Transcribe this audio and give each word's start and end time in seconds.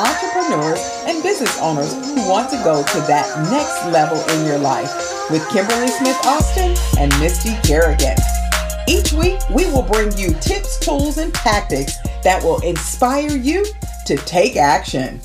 entrepreneurs 0.00 0.80
and 1.04 1.22
business 1.22 1.60
owners 1.60 1.92
who 1.92 2.26
want 2.26 2.48
to 2.48 2.56
go 2.64 2.82
to 2.82 3.00
that 3.02 3.28
next 3.50 3.84
level 3.92 4.18
in 4.34 4.46
your 4.46 4.56
life 4.56 4.90
with 5.30 5.46
Kimberly 5.50 5.88
Smith 5.88 6.16
Austin 6.24 6.74
and 6.98 7.12
Misty 7.20 7.54
Kerrigan. 7.68 8.16
Each 8.88 9.12
week, 9.12 9.38
we 9.50 9.66
will 9.66 9.82
bring 9.82 10.16
you 10.16 10.32
tips, 10.40 10.78
tools, 10.78 11.18
and 11.18 11.34
tactics 11.34 11.96
that 12.24 12.42
will 12.42 12.60
inspire 12.62 13.36
you 13.36 13.66
to 14.06 14.16
take 14.16 14.56
action. 14.56 15.20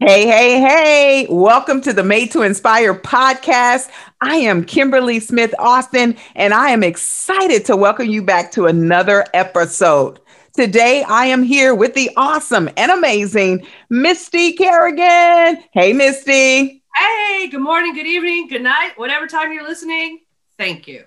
Hey, 0.00 0.26
hey, 0.26 0.60
hey, 0.60 1.26
welcome 1.30 1.80
to 1.80 1.94
the 1.94 2.04
Made 2.04 2.30
to 2.32 2.42
Inspire 2.42 2.94
podcast. 2.94 3.88
I 4.20 4.36
am 4.36 4.64
Kimberly 4.64 5.18
Smith 5.18 5.54
Austin, 5.58 6.16
and 6.36 6.52
I 6.52 6.70
am 6.70 6.84
excited 6.84 7.64
to 7.64 7.76
welcome 7.76 8.06
you 8.06 8.22
back 8.22 8.52
to 8.52 8.66
another 8.66 9.24
episode. 9.32 10.20
Today, 10.58 11.04
I 11.04 11.26
am 11.26 11.44
here 11.44 11.72
with 11.72 11.94
the 11.94 12.10
awesome 12.16 12.68
and 12.76 12.90
amazing 12.90 13.64
Misty 13.90 14.54
Kerrigan. 14.54 15.62
Hey, 15.72 15.92
Misty. 15.92 16.82
Hey, 16.96 17.48
good 17.48 17.60
morning, 17.60 17.94
good 17.94 18.08
evening, 18.08 18.48
good 18.48 18.62
night, 18.62 18.94
whatever 18.96 19.28
time 19.28 19.52
you're 19.52 19.62
listening. 19.62 20.18
Thank 20.58 20.88
you. 20.88 21.04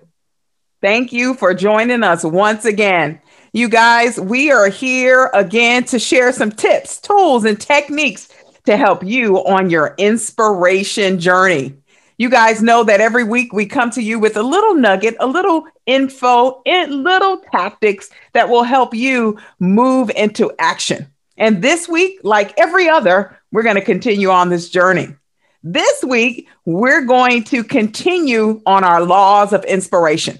Thank 0.82 1.12
you 1.12 1.34
for 1.34 1.54
joining 1.54 2.02
us 2.02 2.24
once 2.24 2.64
again. 2.64 3.20
You 3.52 3.68
guys, 3.68 4.18
we 4.18 4.54
are 4.54 4.70
here 4.70 5.30
again 5.34 5.84
to 5.88 6.00
share 6.00 6.32
some 6.32 6.54
tips, 6.54 7.02
tools, 7.02 7.44
and 7.44 7.60
techniques 7.60 8.30
to 8.68 8.78
help 8.78 9.04
you 9.04 9.36
on 9.40 9.70
your 9.70 9.96
inspiration 9.98 11.20
journey. 11.20 11.76
You 12.18 12.30
guys 12.30 12.62
know 12.62 12.86
that 12.86 13.02
every 13.02 13.26
week 13.26 13.52
we 13.52 13.66
come 13.66 13.90
to 13.92 14.02
you 14.02 14.18
with 14.18 14.38
a 14.38 14.44
little 14.44 14.76
nugget, 14.76 15.18
a 15.20 15.28
little 15.28 15.66
info, 15.86 16.62
and 16.66 17.04
little 17.04 17.38
tactics 17.52 18.10
that 18.34 18.50
will 18.50 18.64
help 18.64 18.94
you 18.94 19.40
move 19.60 20.10
into 20.12 20.52
action. 20.60 21.08
And 21.38 21.62
this 21.62 21.88
week, 21.90 22.20
like 22.24 22.58
every 22.60 22.88
other, 22.88 23.38
we're 23.52 23.64
going 23.64 23.76
to 23.76 23.82
continue 23.82 24.30
on 24.30 24.50
this 24.50 24.70
journey. 24.70 25.16
This 25.64 26.04
week, 26.04 26.48
we're 26.66 27.06
going 27.06 27.44
to 27.46 27.64
continue 27.64 28.62
on 28.66 28.84
our 28.84 29.04
laws 29.04 29.54
of 29.54 29.64
inspiration. 29.66 30.40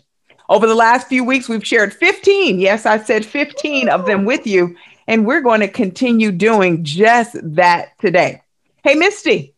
Over 0.50 0.68
the 0.68 0.76
last 0.76 1.08
few 1.08 1.24
weeks, 1.24 1.48
we've 1.48 1.66
shared 1.66 1.94
15. 1.94 2.60
Yes, 2.60 2.86
I 2.86 2.98
said 2.98 3.26
15 3.26 3.88
of 3.90 4.06
them 4.06 4.26
with 4.26 4.46
you. 4.46 4.76
And 5.08 5.26
we're 5.26 5.42
going 5.42 5.62
to 5.62 5.68
continue 5.68 6.32
doing 6.32 6.84
just 6.84 7.36
that 7.56 7.98
today. 8.00 8.42
Hey, 8.84 8.96
Misty, 8.96 9.56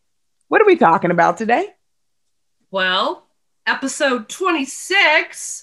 what 0.47 0.62
are 0.62 0.66
we 0.66 0.75
talking 0.75 1.12
about 1.12 1.38
today? 1.38 1.68
Well, 2.72 3.28
episode 3.66 4.30
26, 4.30 5.62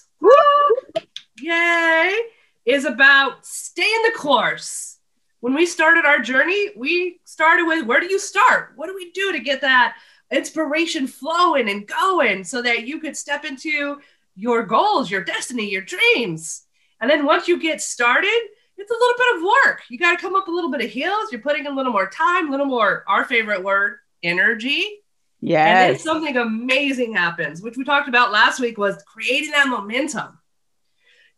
yay, 1.39 2.17
is 2.65 2.85
about 2.85 3.45
stay 3.45 3.83
in 3.83 4.03
the 4.03 4.17
course. 4.17 4.97
When 5.39 5.53
we 5.55 5.65
started 5.65 6.05
our 6.05 6.19
journey, 6.19 6.69
we 6.77 7.19
started 7.25 7.65
with 7.65 7.85
where 7.85 7.99
do 7.99 8.05
you 8.05 8.19
start? 8.19 8.73
What 8.75 8.87
do 8.87 8.95
we 8.95 9.11
do 9.11 9.31
to 9.31 9.39
get 9.39 9.61
that 9.61 9.97
inspiration 10.31 11.07
flowing 11.07 11.69
and 11.69 11.87
going 11.87 12.43
so 12.43 12.61
that 12.61 12.87
you 12.87 12.99
could 12.99 13.17
step 13.17 13.43
into 13.43 13.99
your 14.35 14.63
goals, 14.63 15.09
your 15.09 15.23
destiny, 15.23 15.69
your 15.69 15.81
dreams? 15.81 16.63
And 17.01 17.09
then 17.09 17.25
once 17.25 17.47
you 17.47 17.59
get 17.59 17.81
started, 17.81 18.39
it's 18.77 18.91
a 18.91 18.93
little 18.93 19.17
bit 19.17 19.35
of 19.35 19.43
work. 19.43 19.81
You 19.89 19.97
got 19.97 20.11
to 20.11 20.21
come 20.21 20.35
up 20.35 20.47
a 20.47 20.51
little 20.51 20.71
bit 20.71 20.83
of 20.83 20.91
hills. 20.91 21.31
You're 21.31 21.41
putting 21.41 21.67
a 21.67 21.71
little 21.71 21.91
more 21.91 22.09
time, 22.09 22.47
a 22.47 22.51
little 22.51 22.65
more, 22.67 23.03
our 23.07 23.25
favorite 23.25 23.63
word, 23.63 23.97
energy. 24.23 25.01
Yes. 25.41 25.67
And 25.67 25.95
then 25.95 25.99
something 25.99 26.37
amazing 26.37 27.13
happens, 27.13 27.61
which 27.61 27.75
we 27.75 27.83
talked 27.83 28.07
about 28.07 28.31
last 28.31 28.59
week 28.59 28.77
was 28.77 29.03
creating 29.03 29.51
that 29.51 29.67
momentum. 29.67 30.37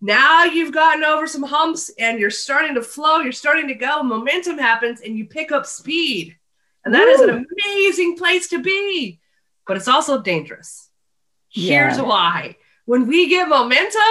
Now 0.01 0.43
you've 0.43 0.73
gotten 0.73 1.05
over 1.05 1.25
some 1.25 1.43
humps 1.43 1.89
and 1.97 2.19
you're 2.19 2.29
starting 2.29 2.75
to 2.75 2.81
flow, 2.81 3.19
you're 3.19 3.31
starting 3.31 3.69
to 3.69 3.75
go, 3.75 4.03
momentum 4.03 4.57
happens 4.57 4.99
and 4.99 5.17
you 5.17 5.25
pick 5.25 5.53
up 5.53 5.65
speed. 5.65 6.37
And 6.83 6.93
that 6.93 7.05
Woo. 7.05 7.11
is 7.13 7.21
an 7.21 7.45
amazing 7.65 8.17
place 8.17 8.49
to 8.49 8.61
be, 8.61 9.21
but 9.65 9.77
it's 9.77 9.87
also 9.87 10.21
dangerous. 10.21 10.89
Here's 11.47 11.97
yeah. 11.97 12.03
why. 12.03 12.57
When 12.83 13.07
we 13.07 13.29
get 13.29 13.47
momentum, 13.47 14.01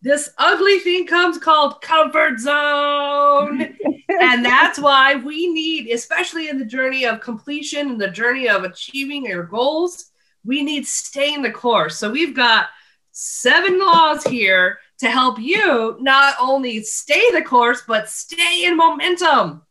this 0.00 0.30
ugly 0.38 0.78
thing 0.78 1.06
comes 1.06 1.36
called 1.36 1.82
comfort 1.82 2.40
zone. 2.40 3.76
and 4.20 4.44
that's 4.44 4.78
why 4.78 5.16
we 5.16 5.48
need, 5.52 5.88
especially 5.88 6.48
in 6.48 6.58
the 6.58 6.64
journey 6.64 7.04
of 7.04 7.20
completion 7.20 7.90
and 7.90 8.00
the 8.00 8.10
journey 8.10 8.48
of 8.48 8.64
achieving 8.64 9.26
your 9.26 9.44
goals, 9.44 10.10
we 10.44 10.62
need 10.62 10.86
staying 10.86 11.42
the 11.42 11.50
course. 11.50 11.98
So 11.98 12.10
we've 12.10 12.34
got 12.34 12.66
seven 13.12 13.78
laws 13.78 14.24
here 14.24 14.78
to 14.98 15.08
help 15.08 15.38
you 15.38 15.96
not 16.00 16.34
only 16.40 16.82
stay 16.82 17.30
the 17.32 17.42
course, 17.42 17.82
but 17.86 18.08
stay 18.08 18.64
in 18.64 18.76
momentum. 18.76 19.62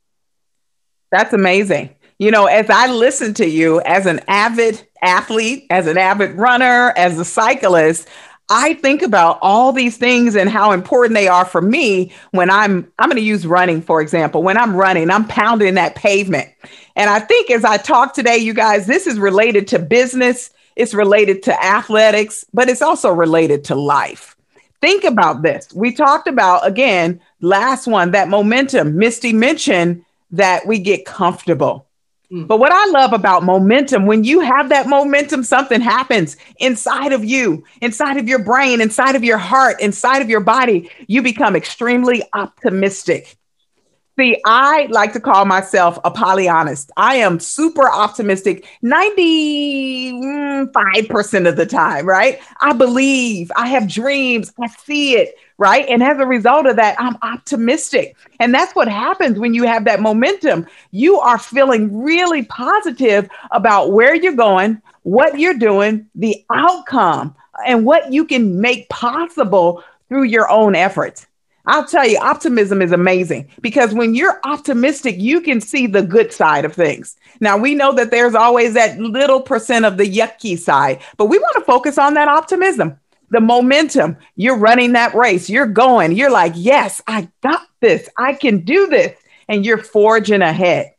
That's 1.11 1.33
amazing. 1.33 1.95
You 2.19 2.31
know, 2.31 2.45
as 2.45 2.69
I 2.69 2.87
listen 2.91 3.33
to 3.35 3.47
you 3.47 3.81
as 3.81 4.05
an 4.05 4.21
avid 4.27 4.87
athlete, 5.01 5.67
as 5.69 5.87
an 5.87 5.97
avid 5.97 6.35
runner, 6.37 6.93
as 6.95 7.19
a 7.19 7.25
cyclist, 7.25 8.07
I 8.49 8.73
think 8.75 9.01
about 9.01 9.39
all 9.41 9.71
these 9.71 9.97
things 9.97 10.35
and 10.35 10.49
how 10.49 10.71
important 10.71 11.15
they 11.15 11.27
are 11.27 11.45
for 11.45 11.61
me 11.61 12.11
when 12.31 12.49
I'm 12.49 12.91
I'm 12.99 13.09
going 13.09 13.17
to 13.17 13.23
use 13.23 13.47
running 13.47 13.81
for 13.81 14.01
example. 14.01 14.43
When 14.43 14.57
I'm 14.57 14.75
running, 14.75 15.09
I'm 15.09 15.27
pounding 15.27 15.75
that 15.75 15.95
pavement. 15.95 16.49
And 16.95 17.09
I 17.09 17.19
think 17.19 17.49
as 17.49 17.63
I 17.63 17.77
talk 17.77 18.13
today 18.13 18.37
you 18.37 18.53
guys, 18.53 18.85
this 18.85 19.07
is 19.07 19.17
related 19.17 19.67
to 19.69 19.79
business, 19.79 20.49
it's 20.75 20.93
related 20.93 21.43
to 21.43 21.63
athletics, 21.63 22.45
but 22.53 22.69
it's 22.69 22.81
also 22.81 23.11
related 23.11 23.63
to 23.65 23.75
life. 23.75 24.35
Think 24.81 25.05
about 25.05 25.41
this. 25.41 25.69
We 25.73 25.93
talked 25.93 26.27
about 26.27 26.67
again 26.67 27.21
last 27.39 27.87
one 27.87 28.11
that 28.11 28.27
momentum. 28.27 28.97
Misty 28.97 29.31
mentioned 29.31 30.03
that 30.31 30.67
we 30.67 30.79
get 30.79 31.05
comfortable. 31.05 31.87
Mm. 32.33 32.47
But 32.47 32.57
what 32.57 32.71
I 32.71 32.85
love 32.87 33.13
about 33.13 33.43
momentum, 33.43 34.07
when 34.07 34.23
you 34.23 34.39
have 34.39 34.69
that 34.69 34.87
momentum, 34.87 35.43
something 35.43 35.81
happens 35.81 36.35
inside 36.57 37.13
of 37.13 37.23
you, 37.23 37.63
inside 37.81 38.17
of 38.17 38.27
your 38.27 38.43
brain, 38.43 38.81
inside 38.81 39.15
of 39.15 39.23
your 39.23 39.37
heart, 39.37 39.79
inside 39.79 40.23
of 40.23 40.29
your 40.29 40.39
body. 40.39 40.89
You 41.07 41.21
become 41.21 41.55
extremely 41.55 42.23
optimistic. 42.33 43.37
See, 44.15 44.39
I 44.45 44.85
like 44.91 45.11
to 45.13 45.19
call 45.19 45.45
myself 45.45 45.97
a 46.03 46.11
Pollyanist. 46.11 46.91
I 46.97 47.15
am 47.15 47.39
super 47.39 47.89
optimistic 47.89 48.67
95% 48.83 51.49
of 51.49 51.55
the 51.55 51.65
time, 51.65 52.07
right? 52.07 52.39
I 52.61 52.73
believe, 52.73 53.51
I 53.55 53.65
have 53.69 53.89
dreams, 53.89 54.53
I 54.61 54.67
see 54.67 55.15
it, 55.15 55.33
right? 55.57 55.87
And 55.89 56.03
as 56.03 56.19
a 56.19 56.27
result 56.27 56.67
of 56.67 56.75
that, 56.75 56.95
I'm 56.99 57.17
optimistic. 57.23 58.15
And 58.39 58.53
that's 58.53 58.75
what 58.75 58.87
happens 58.87 59.39
when 59.39 59.55
you 59.55 59.63
have 59.63 59.85
that 59.85 59.99
momentum. 59.99 60.67
You 60.91 61.19
are 61.19 61.39
feeling 61.39 62.03
really 62.03 62.43
positive 62.43 63.27
about 63.49 63.93
where 63.93 64.13
you're 64.13 64.35
going, 64.35 64.79
what 65.01 65.39
you're 65.39 65.55
doing, 65.55 66.05
the 66.13 66.45
outcome, 66.51 67.35
and 67.65 67.83
what 67.83 68.13
you 68.13 68.25
can 68.25 68.61
make 68.61 68.89
possible 68.89 69.83
through 70.07 70.23
your 70.23 70.51
own 70.51 70.75
efforts. 70.75 71.25
I'll 71.65 71.85
tell 71.85 72.05
you, 72.05 72.17
optimism 72.19 72.81
is 72.81 72.91
amazing 72.91 73.49
because 73.61 73.93
when 73.93 74.15
you're 74.15 74.39
optimistic, 74.43 75.15
you 75.17 75.39
can 75.39 75.61
see 75.61 75.87
the 75.87 76.01
good 76.01 76.33
side 76.33 76.65
of 76.65 76.73
things. 76.73 77.15
Now, 77.39 77.57
we 77.57 77.73
know 77.73 77.93
that 77.93 78.11
there's 78.11 78.35
always 78.35 78.73
that 78.73 78.99
little 78.99 79.41
percent 79.41 79.85
of 79.85 79.97
the 79.97 80.03
yucky 80.03 80.57
side, 80.57 81.01
but 81.15 81.25
we 81.27 81.39
want 81.39 81.55
to 81.55 81.61
focus 81.61 81.97
on 81.97 82.15
that 82.15 82.27
optimism, 82.27 82.99
the 83.29 83.39
momentum. 83.39 84.17
You're 84.35 84.57
running 84.57 84.91
that 84.93 85.15
race, 85.15 85.49
you're 85.49 85.65
going, 85.65 86.11
you're 86.11 86.31
like, 86.31 86.53
yes, 86.55 87.01
I 87.07 87.29
got 87.41 87.65
this, 87.79 88.09
I 88.17 88.33
can 88.33 88.65
do 88.65 88.87
this, 88.87 89.17
and 89.47 89.65
you're 89.65 89.77
forging 89.77 90.41
ahead. 90.41 90.93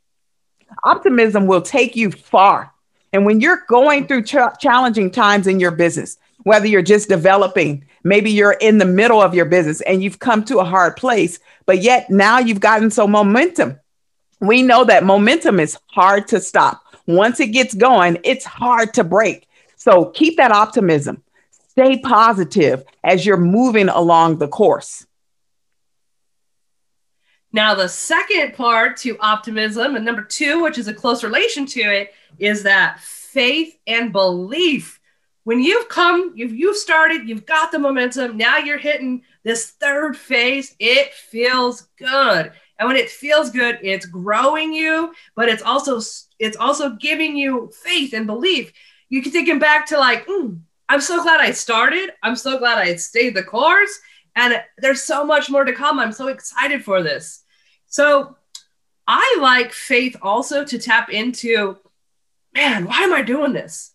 Optimism 0.82 1.46
will 1.46 1.62
take 1.62 1.94
you 1.94 2.10
far. 2.10 2.72
And 3.12 3.26
when 3.26 3.40
you're 3.40 3.64
going 3.68 4.06
through 4.06 4.24
ch- 4.24 4.58
challenging 4.58 5.10
times 5.10 5.46
in 5.46 5.60
your 5.60 5.70
business, 5.70 6.16
whether 6.42 6.66
you're 6.66 6.82
just 6.82 7.08
developing, 7.08 7.84
maybe 8.04 8.30
you're 8.30 8.52
in 8.52 8.78
the 8.78 8.84
middle 8.84 9.20
of 9.20 9.34
your 9.34 9.46
business 9.46 9.80
and 9.80 10.02
you've 10.02 10.18
come 10.18 10.44
to 10.44 10.58
a 10.58 10.64
hard 10.64 10.96
place, 10.96 11.40
but 11.66 11.82
yet 11.82 12.10
now 12.10 12.38
you've 12.38 12.60
gotten 12.60 12.90
some 12.90 13.10
momentum. 13.10 13.80
We 14.40 14.62
know 14.62 14.84
that 14.84 15.04
momentum 15.04 15.58
is 15.58 15.78
hard 15.86 16.28
to 16.28 16.40
stop. 16.40 16.82
Once 17.06 17.40
it 17.40 17.48
gets 17.48 17.74
going, 17.74 18.18
it's 18.22 18.44
hard 18.44 18.94
to 18.94 19.04
break. 19.04 19.48
So 19.76 20.06
keep 20.06 20.36
that 20.36 20.52
optimism. 20.52 21.22
Stay 21.70 21.98
positive 21.98 22.84
as 23.02 23.26
you're 23.26 23.36
moving 23.36 23.88
along 23.88 24.38
the 24.38 24.48
course. 24.48 25.06
Now, 27.52 27.74
the 27.74 27.88
second 27.88 28.54
part 28.54 28.96
to 28.98 29.16
optimism, 29.18 29.94
and 29.94 30.04
number 30.04 30.22
two, 30.22 30.62
which 30.62 30.76
is 30.76 30.88
a 30.88 30.94
close 30.94 31.22
relation 31.22 31.66
to 31.66 31.80
it, 31.80 32.12
is 32.38 32.64
that 32.64 32.98
faith 33.00 33.76
and 33.86 34.12
belief 34.12 35.00
when 35.44 35.60
you've 35.60 35.88
come, 35.88 36.32
you've 36.34 36.54
you've 36.54 36.76
started, 36.76 37.28
you've 37.28 37.46
got 37.46 37.70
the 37.70 37.78
momentum. 37.78 38.36
Now 38.36 38.58
you're 38.58 38.78
hitting 38.78 39.22
this 39.44 39.72
third 39.72 40.16
phase. 40.16 40.74
It 40.78 41.12
feels 41.12 41.88
good, 41.98 42.52
and 42.78 42.88
when 42.88 42.96
it 42.96 43.10
feels 43.10 43.50
good, 43.50 43.78
it's 43.82 44.06
growing 44.06 44.72
you, 44.72 45.12
but 45.36 45.48
it's 45.48 45.62
also 45.62 46.00
it's 46.38 46.56
also 46.56 46.90
giving 46.96 47.36
you 47.36 47.70
faith 47.82 48.14
and 48.14 48.26
belief. 48.26 48.72
You 49.10 49.22
can 49.22 49.32
take 49.32 49.60
back 49.60 49.86
to 49.88 49.98
like, 49.98 50.26
mm, 50.26 50.58
I'm 50.88 51.00
so 51.00 51.22
glad 51.22 51.40
I 51.40 51.52
started. 51.52 52.10
I'm 52.22 52.36
so 52.36 52.58
glad 52.58 52.78
I 52.78 52.96
stayed 52.96 53.36
the 53.36 53.42
course, 53.42 54.00
and 54.34 54.60
there's 54.78 55.02
so 55.02 55.24
much 55.24 55.50
more 55.50 55.64
to 55.64 55.72
come. 55.72 55.98
I'm 55.98 56.12
so 56.12 56.28
excited 56.28 56.82
for 56.84 57.02
this. 57.02 57.44
So 57.86 58.36
I 59.06 59.38
like 59.40 59.72
faith 59.72 60.16
also 60.22 60.64
to 60.64 60.78
tap 60.78 61.10
into, 61.10 61.76
man, 62.54 62.86
why 62.86 63.00
am 63.00 63.12
I 63.12 63.22
doing 63.22 63.52
this? 63.52 63.93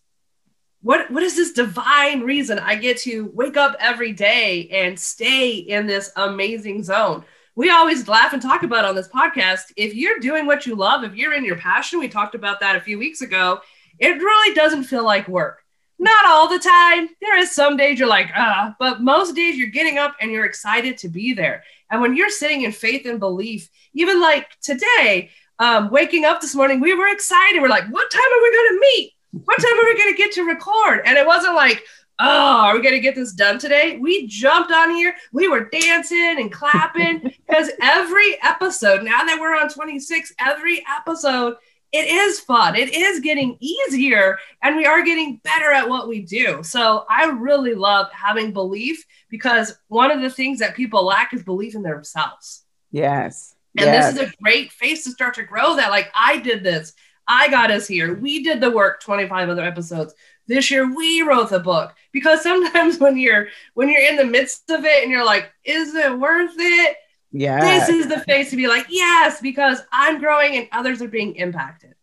What, 0.82 1.10
what 1.10 1.22
is 1.22 1.36
this 1.36 1.52
divine 1.52 2.22
reason 2.22 2.58
I 2.58 2.74
get 2.74 2.96
to 2.98 3.30
wake 3.34 3.58
up 3.58 3.76
every 3.80 4.12
day 4.12 4.66
and 4.72 4.98
stay 4.98 5.50
in 5.52 5.86
this 5.86 6.10
amazing 6.16 6.82
zone? 6.82 7.22
We 7.54 7.68
always 7.68 8.08
laugh 8.08 8.32
and 8.32 8.40
talk 8.40 8.62
about 8.62 8.86
on 8.86 8.94
this 8.94 9.08
podcast. 9.08 9.72
If 9.76 9.94
you're 9.94 10.20
doing 10.20 10.46
what 10.46 10.64
you 10.64 10.74
love, 10.74 11.04
if 11.04 11.14
you're 11.14 11.34
in 11.34 11.44
your 11.44 11.56
passion, 11.56 11.98
we 11.98 12.08
talked 12.08 12.34
about 12.34 12.60
that 12.60 12.76
a 12.76 12.80
few 12.80 12.98
weeks 12.98 13.20
ago, 13.20 13.60
it 13.98 14.16
really 14.16 14.54
doesn't 14.54 14.84
feel 14.84 15.04
like 15.04 15.28
work. 15.28 15.62
Not 15.98 16.24
all 16.24 16.48
the 16.48 16.58
time. 16.58 17.10
There 17.20 17.36
is 17.36 17.54
some 17.54 17.76
days 17.76 17.98
you're 17.98 18.08
like, 18.08 18.30
ah, 18.34 18.74
but 18.78 19.02
most 19.02 19.36
days 19.36 19.58
you're 19.58 19.66
getting 19.66 19.98
up 19.98 20.16
and 20.18 20.32
you're 20.32 20.46
excited 20.46 20.96
to 20.98 21.10
be 21.10 21.34
there. 21.34 21.62
And 21.90 22.00
when 22.00 22.16
you're 22.16 22.30
sitting 22.30 22.62
in 22.62 22.72
faith 22.72 23.04
and 23.04 23.20
belief, 23.20 23.68
even 23.92 24.18
like 24.18 24.48
today, 24.62 25.28
um, 25.58 25.90
waking 25.90 26.24
up 26.24 26.40
this 26.40 26.54
morning, 26.54 26.80
we 26.80 26.94
were 26.94 27.08
excited. 27.08 27.60
We're 27.60 27.68
like, 27.68 27.88
what 27.90 28.10
time 28.10 28.22
are 28.22 28.42
we 28.42 28.54
going 28.54 28.68
to 28.68 28.80
meet? 28.80 29.12
What 29.32 29.60
time 29.60 29.78
are 29.78 29.84
we 29.84 29.96
going 29.96 30.14
to 30.14 30.16
get 30.16 30.32
to 30.32 30.44
record? 30.44 31.02
And 31.04 31.16
it 31.16 31.26
wasn't 31.26 31.54
like, 31.54 31.82
oh, 32.18 32.66
are 32.66 32.74
we 32.74 32.82
going 32.82 32.94
to 32.94 33.00
get 33.00 33.14
this 33.14 33.32
done 33.32 33.58
today? 33.58 33.98
We 33.98 34.26
jumped 34.26 34.72
on 34.72 34.90
here. 34.90 35.14
We 35.32 35.48
were 35.48 35.68
dancing 35.70 36.36
and 36.38 36.52
clapping 36.52 37.20
because 37.46 37.70
every 37.80 38.38
episode, 38.42 39.02
now 39.02 39.24
that 39.24 39.38
we're 39.40 39.56
on 39.56 39.68
26, 39.68 40.34
every 40.38 40.84
episode 40.98 41.56
it 41.92 42.06
is 42.06 42.38
fun. 42.40 42.76
It 42.76 42.94
is 42.94 43.20
getting 43.20 43.56
easier 43.58 44.38
and 44.62 44.76
we 44.76 44.86
are 44.86 45.02
getting 45.02 45.40
better 45.42 45.72
at 45.72 45.88
what 45.88 46.08
we 46.08 46.22
do. 46.22 46.62
So 46.62 47.04
I 47.10 47.24
really 47.30 47.74
love 47.74 48.06
having 48.12 48.52
belief 48.52 49.04
because 49.28 49.76
one 49.88 50.12
of 50.12 50.20
the 50.20 50.30
things 50.30 50.60
that 50.60 50.76
people 50.76 51.04
lack 51.04 51.34
is 51.34 51.42
belief 51.42 51.74
in 51.74 51.82
themselves. 51.82 52.64
Yes. 52.92 53.56
And 53.76 53.86
yes. 53.86 54.14
this 54.14 54.22
is 54.22 54.28
a 54.30 54.42
great 54.42 54.72
face 54.72 55.04
to 55.04 55.10
start 55.10 55.34
to 55.34 55.42
grow 55.42 55.76
that. 55.76 55.90
Like, 55.90 56.10
I 56.14 56.38
did 56.38 56.62
this. 56.62 56.92
I 57.30 57.48
got 57.48 57.70
us 57.70 57.86
here. 57.86 58.12
We 58.12 58.42
did 58.42 58.60
the 58.60 58.72
work 58.72 59.00
25 59.00 59.48
other 59.48 59.62
episodes. 59.62 60.14
This 60.48 60.68
year 60.68 60.92
we 60.92 61.22
wrote 61.22 61.50
the 61.50 61.60
book 61.60 61.94
because 62.10 62.42
sometimes 62.42 62.98
when 63.00 63.16
you're 63.16 63.46
when 63.74 63.88
you're 63.88 64.02
in 64.02 64.16
the 64.16 64.24
midst 64.24 64.68
of 64.68 64.84
it 64.84 65.04
and 65.04 65.12
you're 65.12 65.24
like, 65.24 65.52
is 65.64 65.94
it 65.94 66.18
worth 66.18 66.54
it? 66.58 66.96
Yeah. 67.30 67.60
This 67.60 67.88
is 67.88 68.08
the 68.08 68.18
face 68.20 68.50
to 68.50 68.56
be 68.56 68.66
like, 68.66 68.86
yes, 68.88 69.40
because 69.40 69.80
I'm 69.92 70.18
growing 70.18 70.56
and 70.56 70.68
others 70.72 71.00
are 71.00 71.08
being 71.08 71.36
impacted. 71.36 71.94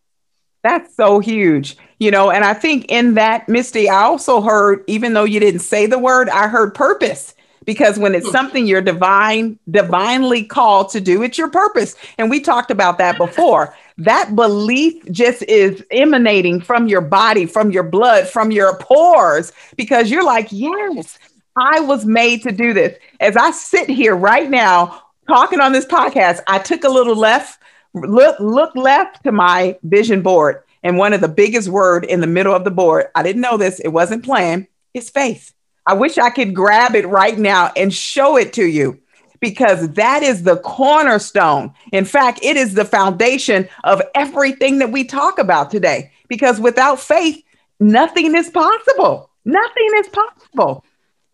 That's 0.63 0.95
so 0.95 1.19
huge, 1.19 1.77
you 1.99 2.09
know. 2.09 2.31
And 2.31 2.45
I 2.45 2.53
think 2.53 2.85
in 2.87 3.15
that, 3.15 3.49
Misty, 3.49 3.89
I 3.89 4.03
also 4.03 4.39
heard, 4.41 4.85
even 4.87 5.13
though 5.13 5.25
you 5.25 5.41
didn't 5.41 5.59
say 5.59 5.85
the 5.85 5.99
word, 5.99 6.29
I 6.29 6.47
heard 6.47 6.73
purpose 6.73 7.35
because 7.65 7.99
when 7.99 8.15
it's 8.15 8.25
hmm. 8.25 8.31
something 8.31 8.65
you're 8.65 8.81
divine, 8.81 9.59
divinely 9.69 10.45
called 10.45 10.89
to 10.91 11.01
do, 11.01 11.21
it's 11.21 11.37
your 11.37 11.49
purpose. 11.49 11.95
And 12.17 12.29
we 12.29 12.39
talked 12.39 12.71
about 12.71 12.97
that 12.99 13.17
before. 13.17 13.75
That 13.99 14.35
belief 14.35 15.03
just 15.11 15.41
is 15.43 15.83
emanating 15.89 16.61
from 16.61 16.87
your 16.87 17.01
body, 17.01 17.45
from 17.47 17.71
your 17.71 17.83
blood, 17.83 18.27
from 18.27 18.51
your 18.51 18.77
pores, 18.77 19.51
because 19.75 20.11
you're 20.11 20.23
like, 20.23 20.49
yes, 20.51 21.17
I 21.55 21.79
was 21.79 22.05
made 22.05 22.43
to 22.43 22.51
do 22.51 22.73
this. 22.73 22.97
As 23.19 23.35
I 23.35 23.49
sit 23.51 23.89
here 23.89 24.15
right 24.15 24.49
now 24.49 25.01
talking 25.27 25.59
on 25.59 25.71
this 25.71 25.85
podcast, 25.85 26.41
I 26.47 26.59
took 26.59 26.83
a 26.83 26.89
little 26.89 27.15
left, 27.15 27.59
look, 27.95 28.39
look 28.39 28.75
left 28.75 29.23
to 29.23 29.31
my 29.31 29.77
vision 29.81 30.21
board. 30.21 30.61
And 30.83 30.97
one 30.97 31.13
of 31.13 31.21
the 31.21 31.27
biggest 31.27 31.67
word 31.67 32.05
in 32.05 32.21
the 32.21 32.27
middle 32.27 32.53
of 32.53 32.63
the 32.63 32.71
board, 32.71 33.07
I 33.15 33.23
didn't 33.23 33.41
know 33.41 33.57
this, 33.57 33.79
it 33.79 33.89
wasn't 33.89 34.23
planned, 34.23 34.67
is 34.93 35.09
faith. 35.09 35.53
I 35.87 35.93
wish 35.93 36.19
I 36.19 36.29
could 36.29 36.53
grab 36.53 36.95
it 36.95 37.07
right 37.07 37.37
now 37.37 37.71
and 37.75 37.91
show 37.91 38.37
it 38.37 38.53
to 38.53 38.65
you 38.65 38.99
because 39.39 39.89
that 39.91 40.23
is 40.23 40.43
the 40.43 40.57
cornerstone. 40.57 41.73
In 41.91 42.05
fact, 42.05 42.39
it 42.41 42.57
is 42.57 42.73
the 42.73 42.85
foundation 42.85 43.67
of 43.83 44.01
everything 44.15 44.79
that 44.79 44.91
we 44.91 45.03
talk 45.03 45.39
about 45.39 45.71
today. 45.71 46.11
Because 46.27 46.59
without 46.59 46.99
faith, 46.99 47.43
nothing 47.79 48.35
is 48.35 48.49
possible. 48.49 49.29
Nothing 49.45 49.89
is 49.97 50.07
possible. 50.09 50.83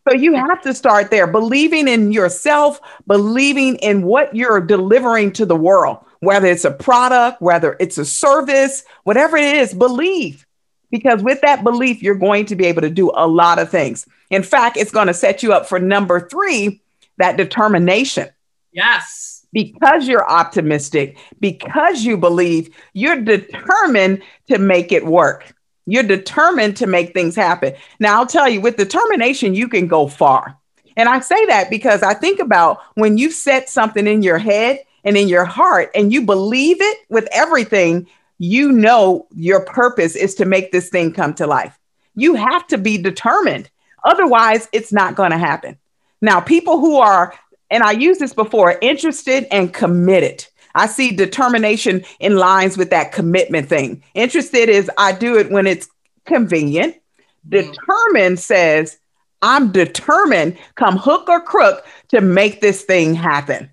So 0.08 0.16
you 0.16 0.34
have 0.36 0.62
to 0.64 0.74
start 0.74 1.10
there, 1.10 1.28
believing 1.28 1.88
in 1.88 2.12
yourself, 2.12 2.82
believing 3.08 3.78
in 3.78 4.04
what 4.04 4.36
you're 4.36 4.60
delivering 4.60 5.32
to 5.34 5.46
the 5.46 5.56
world, 5.56 6.00
whether 6.20 6.48
it's 6.48 6.66
a 6.66 6.72
product, 6.72 7.42
whether 7.42 7.78
it's 7.80 7.98
a 7.98 8.06
service, 8.06 8.84
whatever 9.04 9.38
it 9.38 9.56
is, 9.56 9.74
believe. 9.74 10.46
Because 10.92 11.24
with 11.24 11.42
that 11.42 11.64
belief, 11.64 12.04
you're 12.04 12.16
going 12.16 12.46
to 12.48 12.56
be 12.56 12.66
able 12.66 12.82
to 12.82 12.90
do 12.90 13.12
a 13.16 13.28
lot 13.28 13.60
of 13.60 13.70
things. 13.70 14.06
In 14.30 14.44
fact, 14.44 14.78
it's 14.78 14.92
going 14.92 15.08
to 15.08 15.14
set 15.14 15.42
you 15.42 15.54
up 15.54 15.66
for 15.66 15.80
number 15.80 16.28
three, 16.28 16.83
that 17.18 17.38
determination. 17.38 18.30
Yes. 18.72 19.46
Because 19.54 20.08
you're 20.08 20.28
optimistic, 20.28 21.18
because 21.40 22.04
you 22.04 22.18
believe, 22.18 22.76
you're 22.94 23.22
determined 23.22 24.24
to 24.48 24.58
make 24.58 24.92
it 24.92 25.06
work. 25.06 25.54
You're 25.86 26.04
determined 26.04 26.78
to 26.78 26.88
make 26.88 27.14
things 27.14 27.36
happen. 27.36 27.76
Now, 28.00 28.20
I'll 28.20 28.26
tell 28.26 28.50
you, 28.50 28.62
with 28.62 28.78
determination, 28.78 29.54
you 29.54 29.68
can 29.68 29.88
go 29.88 30.08
far. 30.08 30.58
And 30.96 31.10
I 31.10 31.20
say 31.20 31.46
that 31.48 31.70
because 31.70 32.04
I 32.04 32.14
think 32.14 32.40
about 32.40 32.80
when 32.96 33.18
you 33.18 33.32
set 33.32 33.70
something 33.70 34.08
in 34.08 34.24
your 34.24 34.38
head 34.38 34.80
and 35.04 35.18
in 35.18 35.28
your 35.28 35.46
heart 35.46 35.92
and 35.94 36.14
you 36.14 36.22
believe 36.24 36.78
it 36.80 36.98
with 37.10 37.28
everything, 37.32 38.08
you 38.40 38.72
know 38.72 39.28
your 39.36 39.66
purpose 39.66 40.16
is 40.16 40.36
to 40.36 40.46
make 40.46 40.72
this 40.72 40.90
thing 40.90 41.14
come 41.14 41.34
to 41.36 41.48
life. 41.48 41.78
You 42.16 42.36
have 42.36 42.66
to 42.68 42.78
be 42.78 42.98
determined. 42.98 43.70
Otherwise, 44.04 44.68
it's 44.72 44.94
not 44.94 45.16
going 45.16 45.32
to 45.32 45.38
happen. 45.38 45.78
Now, 46.24 46.40
people 46.40 46.80
who 46.80 46.98
are, 46.98 47.36
and 47.70 47.84
I 47.84 47.92
used 47.92 48.20
this 48.20 48.34
before, 48.34 48.80
interested 48.82 49.46
and 49.52 49.72
committed 49.72 50.48
I 50.76 50.88
see 50.88 51.12
determination 51.12 52.04
in 52.20 52.38
lines 52.38 52.78
with 52.78 52.90
that 52.90 53.12
commitment 53.12 53.70
thing. 53.70 54.04
Interested 54.14 54.70
is 54.70 54.90
I 54.98 55.12
do 55.12 55.38
it 55.38 55.52
when 55.52 55.68
it's 55.68 55.88
convenient. 56.26 56.96
Mm-hmm. 57.50 57.72
Determined 57.72 58.40
says 58.40 58.98
I'm 59.42 59.72
determined, 59.72 60.58
come 60.76 60.98
hook 60.98 61.28
or 61.28 61.42
crook, 61.42 61.86
to 62.10 62.22
make 62.22 62.62
this 62.62 62.84
thing 62.84 63.14
happen. 63.14 63.70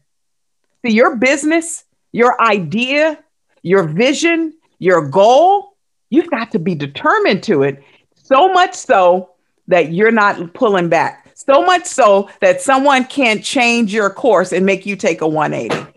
See, 0.85 0.93
your 0.93 1.17
business, 1.17 1.85
your 2.13 2.41
idea, 2.43 3.19
your 3.63 3.85
vision, 3.85 4.53
your 4.79 5.09
goal, 5.09 5.77
you've 6.09 6.31
got 6.31 6.51
to 6.53 6.59
be 6.59 6.75
determined 6.75 7.43
to 7.45 7.63
it. 7.63 7.83
So 8.17 8.53
much 8.53 8.75
so 8.75 9.31
that 9.69 9.93
you're 9.93 10.11
not 10.11 10.55
pulling 10.55 10.89
back. 10.89 11.20
So 11.49 11.63
much 11.63 11.87
so 11.87 12.29
that 12.41 12.61
someone 12.61 13.05
can't 13.05 13.43
change 13.43 13.95
your 13.95 14.11
course 14.11 14.53
and 14.53 14.67
make 14.67 14.85
you 14.85 14.95
take 14.95 15.23
a 15.23 15.29
180. 15.29 15.91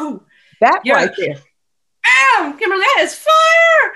Woo! 0.00 0.24
That 0.62 0.80
You're, 0.84 0.96
right 0.96 1.10
there. 1.18 1.36
Bam! 2.02 2.58
Kimberly, 2.58 2.80
that 2.80 3.00
is 3.02 3.14
fire! 3.14 3.92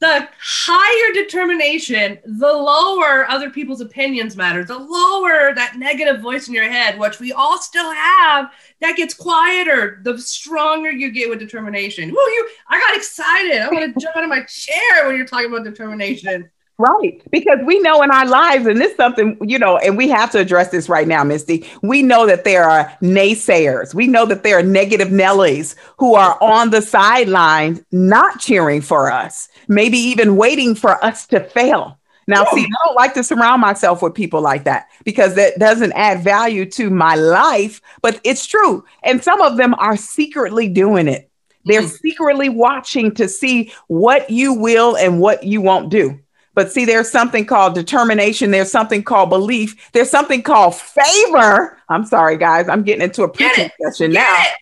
The 0.00 0.28
higher 0.38 1.14
determination, 1.14 2.18
the 2.24 2.52
lower 2.52 3.30
other 3.30 3.48
people's 3.48 3.80
opinions 3.80 4.36
matter, 4.36 4.64
the 4.64 4.76
lower 4.76 5.54
that 5.54 5.76
negative 5.78 6.20
voice 6.20 6.48
in 6.48 6.54
your 6.54 6.68
head, 6.68 6.98
which 6.98 7.20
we 7.20 7.32
all 7.32 7.56
still 7.56 7.92
have, 7.92 8.50
that 8.80 8.96
gets 8.96 9.14
quieter, 9.14 10.00
the 10.02 10.18
stronger 10.18 10.90
you 10.90 11.12
get 11.12 11.30
with 11.30 11.38
determination. 11.38 12.10
Woo, 12.10 12.16
you 12.16 12.48
I 12.68 12.80
got 12.80 12.96
excited. 12.96 13.62
I 13.62 13.68
want 13.68 13.94
to 13.94 14.00
jump 14.00 14.16
out 14.16 14.24
of 14.24 14.28
my 14.28 14.42
chair 14.42 15.06
when 15.06 15.16
you're 15.16 15.26
talking 15.26 15.46
about 15.46 15.64
determination. 15.64 16.50
Right. 16.76 17.22
Because 17.30 17.58
we 17.64 17.78
know 17.80 18.02
in 18.02 18.10
our 18.10 18.26
lives, 18.26 18.66
and 18.66 18.80
this 18.80 18.90
is 18.90 18.96
something, 18.96 19.38
you 19.40 19.60
know, 19.60 19.76
and 19.78 19.96
we 19.96 20.08
have 20.08 20.32
to 20.32 20.40
address 20.40 20.70
this 20.70 20.88
right 20.88 21.06
now, 21.06 21.22
Misty. 21.22 21.64
We 21.82 22.02
know 22.02 22.26
that 22.26 22.42
there 22.42 22.64
are 22.64 22.92
naysayers. 23.00 23.94
We 23.94 24.08
know 24.08 24.26
that 24.26 24.42
there 24.42 24.58
are 24.58 24.62
negative 24.62 25.08
Nellies 25.08 25.76
who 25.98 26.16
are 26.16 26.36
on 26.42 26.70
the 26.70 26.82
sidelines, 26.82 27.80
not 27.92 28.40
cheering 28.40 28.80
for 28.80 29.10
us, 29.10 29.48
maybe 29.68 29.98
even 29.98 30.36
waiting 30.36 30.74
for 30.74 31.02
us 31.04 31.28
to 31.28 31.44
fail. 31.44 31.96
Now, 32.26 32.44
see, 32.46 32.64
I 32.64 32.86
don't 32.86 32.96
like 32.96 33.14
to 33.14 33.22
surround 33.22 33.60
myself 33.60 34.02
with 34.02 34.14
people 34.14 34.40
like 34.40 34.64
that 34.64 34.88
because 35.04 35.34
that 35.34 35.58
doesn't 35.58 35.92
add 35.92 36.24
value 36.24 36.64
to 36.70 36.90
my 36.90 37.14
life, 37.14 37.80
but 38.02 38.20
it's 38.24 38.46
true. 38.46 38.84
And 39.02 39.22
some 39.22 39.42
of 39.42 39.58
them 39.58 39.74
are 39.74 39.96
secretly 39.96 40.68
doing 40.68 41.06
it. 41.06 41.30
They're 41.66 41.82
mm-hmm. 41.82 41.96
secretly 42.02 42.48
watching 42.48 43.14
to 43.14 43.28
see 43.28 43.72
what 43.86 44.30
you 44.30 44.54
will 44.54 44.96
and 44.96 45.20
what 45.20 45.44
you 45.44 45.60
won't 45.60 45.90
do. 45.90 46.18
But 46.54 46.70
see, 46.70 46.84
there's 46.84 47.10
something 47.10 47.46
called 47.46 47.74
determination. 47.74 48.50
There's 48.50 48.70
something 48.70 49.02
called 49.02 49.30
belief. 49.30 49.90
There's 49.92 50.10
something 50.10 50.42
called 50.42 50.76
favor. 50.76 51.78
I'm 51.88 52.04
sorry, 52.04 52.36
guys. 52.36 52.68
I'm 52.68 52.82
getting 52.82 53.02
into 53.02 53.24
a 53.24 53.28
preaching 53.28 53.70
session 53.82 54.12
now. 54.12 54.42
It. 54.42 54.52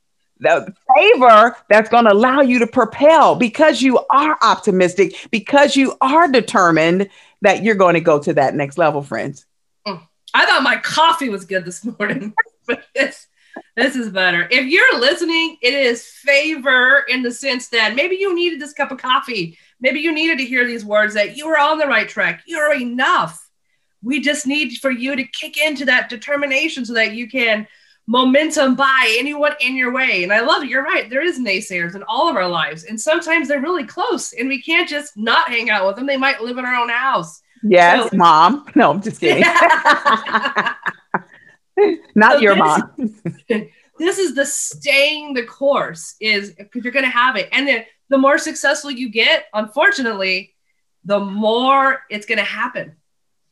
The 0.40 0.75
favor 0.96 1.56
that's 1.68 1.88
going 1.88 2.04
to 2.04 2.12
allow 2.12 2.40
you 2.40 2.58
to 2.58 2.66
propel 2.66 3.37
because 3.37 3.80
you 3.80 4.00
are 4.11 4.37
optimistic, 4.42 5.28
because 5.30 5.76
you 5.76 5.94
are 6.00 6.26
determined 6.26 7.08
that 7.42 7.62
you're 7.62 7.76
going 7.76 7.94
to 7.94 8.00
go 8.00 8.18
to 8.18 8.32
that 8.34 8.54
next 8.56 8.76
level, 8.76 9.02
friends. 9.02 9.46
Mm. 9.87 10.00
I 10.34 10.46
thought 10.46 10.64
my 10.64 10.78
coffee 10.78 11.28
was 11.28 11.44
good 11.44 11.64
this 11.64 11.84
morning, 11.84 12.34
but 12.66 12.82
this, 12.92 13.28
this 13.76 13.94
is 13.94 14.08
better. 14.08 14.49
If 14.50 14.66
you're 14.66 14.99
listening, 14.99 15.58
it 15.62 15.75
is 15.75 16.04
favor 16.04 17.04
in 17.08 17.22
the 17.22 17.30
sense 17.30 17.68
that 17.68 17.94
maybe 17.94 18.16
you 18.16 18.34
needed 18.34 18.61
this 18.61 18.72
cup 18.72 18.90
of 18.90 18.99
coffee 18.99 19.58
Maybe 19.82 20.00
you 20.00 20.12
needed 20.12 20.38
to 20.38 20.44
hear 20.44 20.64
these 20.64 20.84
words 20.84 21.14
that 21.14 21.36
you 21.36 21.46
were 21.46 21.58
on 21.58 21.76
the 21.76 21.86
right 21.86 22.08
track. 22.08 22.42
You're 22.46 22.72
enough. 22.72 23.50
We 24.02 24.20
just 24.20 24.46
need 24.46 24.78
for 24.78 24.90
you 24.90 25.16
to 25.16 25.24
kick 25.24 25.58
into 25.58 25.84
that 25.86 26.08
determination 26.08 26.86
so 26.86 26.94
that 26.94 27.12
you 27.12 27.28
can 27.28 27.66
momentum 28.06 28.74
by 28.74 29.14
anyone 29.18 29.52
in 29.60 29.76
your 29.76 29.92
way. 29.92 30.22
And 30.22 30.32
I 30.32 30.40
love 30.40 30.62
it. 30.62 30.68
You're 30.68 30.84
right. 30.84 31.10
There 31.10 31.22
is 31.22 31.38
naysayers 31.38 31.94
in 31.94 32.02
all 32.04 32.28
of 32.28 32.36
our 32.36 32.48
lives. 32.48 32.84
And 32.84 33.00
sometimes 33.00 33.48
they're 33.48 33.60
really 33.60 33.84
close 33.84 34.32
and 34.32 34.48
we 34.48 34.62
can't 34.62 34.88
just 34.88 35.16
not 35.16 35.48
hang 35.48 35.68
out 35.68 35.86
with 35.86 35.96
them. 35.96 36.06
They 36.06 36.16
might 36.16 36.40
live 36.40 36.58
in 36.58 36.64
our 36.64 36.74
own 36.74 36.88
house. 36.88 37.42
Yes, 37.64 38.10
so, 38.10 38.16
mom. 38.16 38.66
No, 38.74 38.90
I'm 38.90 39.02
just 39.02 39.20
kidding. 39.20 39.42
not 42.14 42.34
so 42.34 42.38
your 42.38 42.54
this, 42.54 42.58
mom. 42.58 42.92
this 43.98 44.18
is 44.18 44.34
the 44.34 44.46
staying 44.46 45.34
the 45.34 45.44
course 45.44 46.14
is 46.20 46.52
because 46.52 46.84
you're 46.84 46.92
going 46.92 47.04
to 47.04 47.10
have 47.10 47.36
it. 47.36 47.48
And 47.52 47.68
then 47.68 47.84
the 48.12 48.19
more 48.19 48.37
successful 48.37 48.90
you 48.90 49.09
get, 49.09 49.47
unfortunately, 49.54 50.54
the 51.04 51.19
more 51.19 52.02
it's 52.11 52.26
going 52.26 52.38
to 52.38 52.45
happen. 52.45 52.95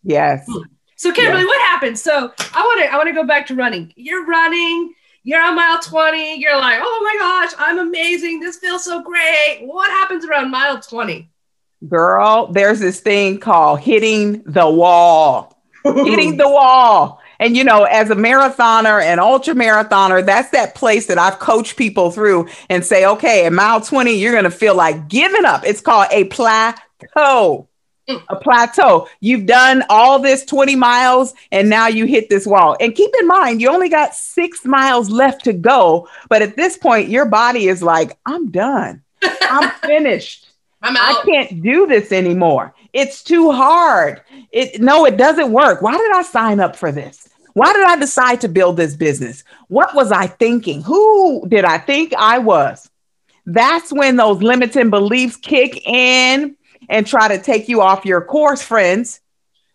Yes. 0.03 0.45
Hmm. 0.47 0.65
So 0.97 1.13
Kimberly, 1.13 1.41
yes. 1.41 1.47
what 1.47 1.61
happened? 1.63 1.99
So 1.99 2.31
I 2.55 2.61
want 2.61 2.81
to 2.83 2.93
I 2.93 2.97
want 2.97 3.09
to 3.09 3.15
go 3.15 3.25
back 3.25 3.47
to 3.47 3.55
running. 3.55 3.91
You're 3.97 4.27
running. 4.27 4.93
You're 5.23 5.43
on 5.43 5.55
mile 5.55 5.81
20. 5.81 6.39
You're 6.41 6.59
like, 6.59 6.79
oh 6.83 7.01
my 7.03 7.19
gosh, 7.19 7.55
I'm 7.59 7.79
amazing. 7.79 8.41
This 8.41 8.59
feels 8.59 8.85
so 8.85 9.03
great. 9.03 9.61
What 9.63 9.91
happens 9.91 10.27
around 10.27 10.51
mile 10.51 10.79
20? 10.79 11.31
Girl, 11.89 12.49
there's 12.49 12.81
this 12.81 13.01
thing 13.01 13.39
called 13.39 13.81
hitting 13.81 14.43
the 14.45 14.69
wall. 14.69 15.59
hitting 15.85 16.37
the 16.37 16.49
wall. 16.49 17.20
And 17.41 17.57
you 17.57 17.65
know, 17.65 17.85
as 17.85 18.11
a 18.11 18.15
marathoner 18.15 19.03
and 19.03 19.19
ultra 19.19 19.55
marathoner, 19.55 20.25
that's 20.25 20.51
that 20.51 20.77
place 20.77 21.07
that 21.07 21.19
I've 21.19 21.41
coached 21.41 21.77
people 21.77 22.13
through 22.13 22.49
and 22.69 22.85
say, 22.85 23.05
okay, 23.05 23.47
at 23.47 23.53
mile 23.53 23.81
20, 23.81 24.13
you're 24.13 24.33
going 24.33 24.45
to 24.45 24.51
feel 24.51 24.77
like 24.77 25.09
giving 25.09 25.45
up. 25.45 25.65
It's 25.65 25.81
called 25.81 26.07
a 26.13 26.25
plateau 26.25 27.67
a 28.29 28.37
plateau. 28.37 29.09
You've 29.21 29.47
done 29.47 29.85
all 29.89 30.19
this 30.19 30.45
20 30.45 30.77
miles 30.77 31.35
and 31.53 31.69
now 31.69 31.87
you 31.87 32.07
hit 32.07 32.29
this 32.29 32.47
wall. 32.47 32.77
And 32.81 32.95
keep 32.95 33.11
in 33.21 33.27
mind, 33.27 33.61
you 33.61 33.71
only 33.71 33.89
got 33.89 34.15
six 34.15 34.65
miles 34.65 35.11
left 35.11 35.45
to 35.45 35.53
go. 35.53 36.09
But 36.29 36.43
at 36.43 36.57
this 36.57 36.77
point, 36.77 37.09
your 37.09 37.27
body 37.27 37.69
is 37.69 37.83
like, 37.83 38.19
I'm 38.27 38.51
done. 38.51 39.03
I'm 39.23 39.71
finished. 39.83 40.49
I'm 40.83 40.97
I 40.97 41.23
can't 41.27 41.63
do 41.63 41.87
this 41.87 42.11
anymore. 42.11 42.75
It's 42.93 43.23
too 43.23 43.53
hard. 43.53 44.23
It 44.51 44.81
no, 44.81 45.05
it 45.05 45.19
doesn't 45.19 45.53
work. 45.53 45.83
Why 45.83 45.97
did 45.97 46.13
I 46.13 46.23
sign 46.23 46.59
up 46.59 46.75
for 46.75 46.91
this? 46.91 47.29
Why 47.61 47.75
did 47.75 47.85
I 47.85 47.97
decide 47.97 48.41
to 48.41 48.49
build 48.49 48.79
this 48.79 48.97
business? 48.97 49.45
What 49.69 49.95
was 49.95 50.11
I 50.11 50.29
thinking? 50.29 50.81
Who 50.81 51.47
did 51.47 51.67
I 51.67 51.77
think 51.77 52.15
I 52.15 52.39
was? 52.39 52.89
That's 53.45 53.93
when 53.93 54.17
those 54.17 54.43
limiting 54.43 54.89
beliefs 54.89 55.37
kick 55.37 55.87
in 55.87 56.57
and 56.89 57.07
try 57.07 57.29
to 57.29 57.39
take 57.39 57.69
you 57.69 57.83
off 57.83 58.07
your 58.07 58.23
course, 58.23 58.63
friends. 58.63 59.21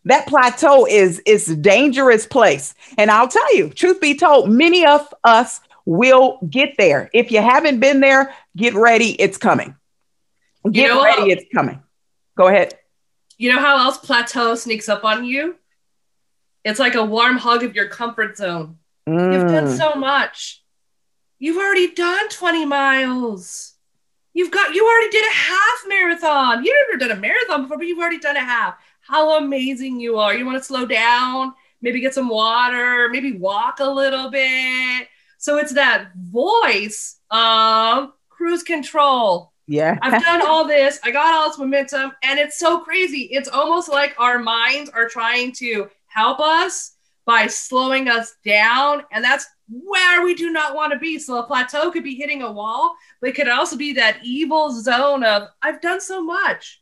That 0.06 0.26
plateau 0.26 0.88
is 0.88 1.22
is 1.28 1.48
a 1.48 1.56
dangerous 1.56 2.26
place. 2.26 2.74
And 2.98 3.12
I'll 3.12 3.28
tell 3.28 3.56
you, 3.56 3.70
truth 3.70 4.02
be 4.02 4.16
told, 4.16 4.50
many 4.50 4.84
of 4.84 5.08
us 5.24 5.62
will 5.86 6.40
get 6.50 6.78
there. 6.80 7.12
If 7.14 7.32
you 7.32 7.40
haven't 7.40 7.82
been 7.82 8.00
there, 8.00 8.34
get 8.58 8.74
ready, 8.74 9.12
it's 9.22 9.38
coming. 9.38 9.76
Get 10.72 10.82
you 10.82 10.88
know 10.88 11.04
ready, 11.04 11.30
it's 11.30 11.46
coming. 11.54 11.84
Go 12.36 12.48
ahead. 12.48 12.74
You 13.38 13.54
know 13.54 13.60
how 13.60 13.78
else 13.78 14.00
plateau 14.00 14.56
sneaks 14.56 14.90
up 14.90 15.04
on 15.04 15.24
you? 15.24 15.58
It's 16.66 16.80
like 16.80 16.96
a 16.96 17.06
warm 17.06 17.38
hug 17.38 17.64
of 17.64 17.76
your 17.76 17.88
comfort 17.88 18.38
zone. 18.38 18.80
Mm. 19.08 19.34
You've 19.34 19.52
done 19.52 19.68
mm. 19.68 19.78
so 19.78 19.94
much. 19.94 20.64
You've 21.38 21.58
already 21.58 21.94
done 21.94 22.28
20 22.30 22.66
miles. 22.66 23.74
You've 24.34 24.52
got 24.52 24.74
you 24.74 24.84
already 24.86 25.12
did 25.12 25.26
a 25.26 25.34
half 25.34 25.84
marathon. 25.88 26.66
You've 26.66 26.76
never 26.88 26.98
done 26.98 27.18
a 27.18 27.22
marathon 27.22 27.62
before, 27.62 27.78
but 27.78 27.86
you've 27.86 28.00
already 28.00 28.20
done 28.20 28.36
a 28.36 28.44
half. 28.44 28.76
How 29.02 29.38
amazing 29.38 30.00
you 30.00 30.18
are. 30.18 30.36
You 30.36 30.46
want 30.46 30.58
to 30.58 30.64
slow 30.64 30.86
down, 30.88 31.54
maybe 31.82 32.02
get 32.02 32.16
some 32.16 32.28
water, 32.28 33.10
maybe 33.10 33.34
walk 33.34 33.80
a 33.80 33.86
little 33.86 34.32
bit. 34.32 35.08
So 35.38 35.58
it's 35.58 35.74
that 35.74 36.14
voice 36.16 37.18
of 37.30 38.12
cruise 38.30 38.64
control. 38.64 39.54
Yeah. 39.68 39.98
I've 40.02 40.24
done 40.24 40.42
all 40.46 40.66
this. 40.66 41.00
I 41.04 41.12
got 41.12 41.34
all 41.34 41.48
this 41.50 41.60
momentum. 41.60 42.12
And 42.24 42.40
it's 42.40 42.58
so 42.58 42.80
crazy. 42.80 43.30
It's 43.32 43.50
almost 43.50 43.88
like 43.88 44.16
our 44.18 44.40
minds 44.40 44.90
are 44.90 45.08
trying 45.08 45.52
to 45.54 45.90
help 46.16 46.40
us 46.40 46.94
by 47.26 47.48
slowing 47.48 48.08
us 48.08 48.34
down. 48.46 49.04
And 49.12 49.24
that's 49.24 49.46
where 49.70 50.24
we 50.24 50.36
do 50.36 50.52
not 50.52 50.76
want 50.76 50.94
to 50.94 51.00
be. 51.00 51.20
So 51.20 51.38
a 51.38 51.44
plateau 51.44 51.92
could 51.92 52.04
be 52.04 52.16
hitting 52.16 52.42
a 52.42 52.52
wall, 52.52 52.96
but 53.20 53.30
it 53.30 53.36
could 53.36 53.50
also 53.50 53.76
be 53.76 53.94
that 53.94 54.20
evil 54.24 54.72
zone 54.72 55.24
of, 55.24 55.50
I've 55.62 55.82
done 55.82 56.00
so 56.00 56.24
much. 56.24 56.82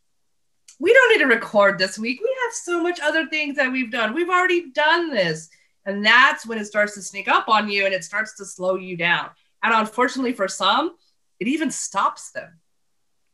We 0.80 0.94
don't 0.94 1.12
need 1.12 1.24
to 1.24 1.34
record 1.34 1.80
this 1.80 1.98
week. 1.98 2.20
We 2.22 2.36
have 2.44 2.54
so 2.54 2.82
much 2.82 3.00
other 3.00 3.28
things 3.28 3.56
that 3.56 3.72
we've 3.72 3.92
done. 3.92 4.14
We've 4.14 4.30
already 4.30 4.72
done 4.72 5.12
this. 5.12 5.50
And 5.86 6.06
that's 6.06 6.46
when 6.46 6.58
it 6.58 6.66
starts 6.66 6.94
to 6.96 7.02
sneak 7.02 7.28
up 7.28 7.48
on 7.48 7.70
you 7.70 7.86
and 7.86 7.94
it 7.94 8.04
starts 8.04 8.36
to 8.38 8.46
slow 8.46 8.76
you 8.76 8.98
down. 8.98 9.30
And 9.64 9.74
unfortunately, 9.74 10.34
for 10.34 10.48
some, 10.48 10.96
it 11.40 11.48
even 11.48 11.72
stops 11.72 12.32
them. 12.32 12.60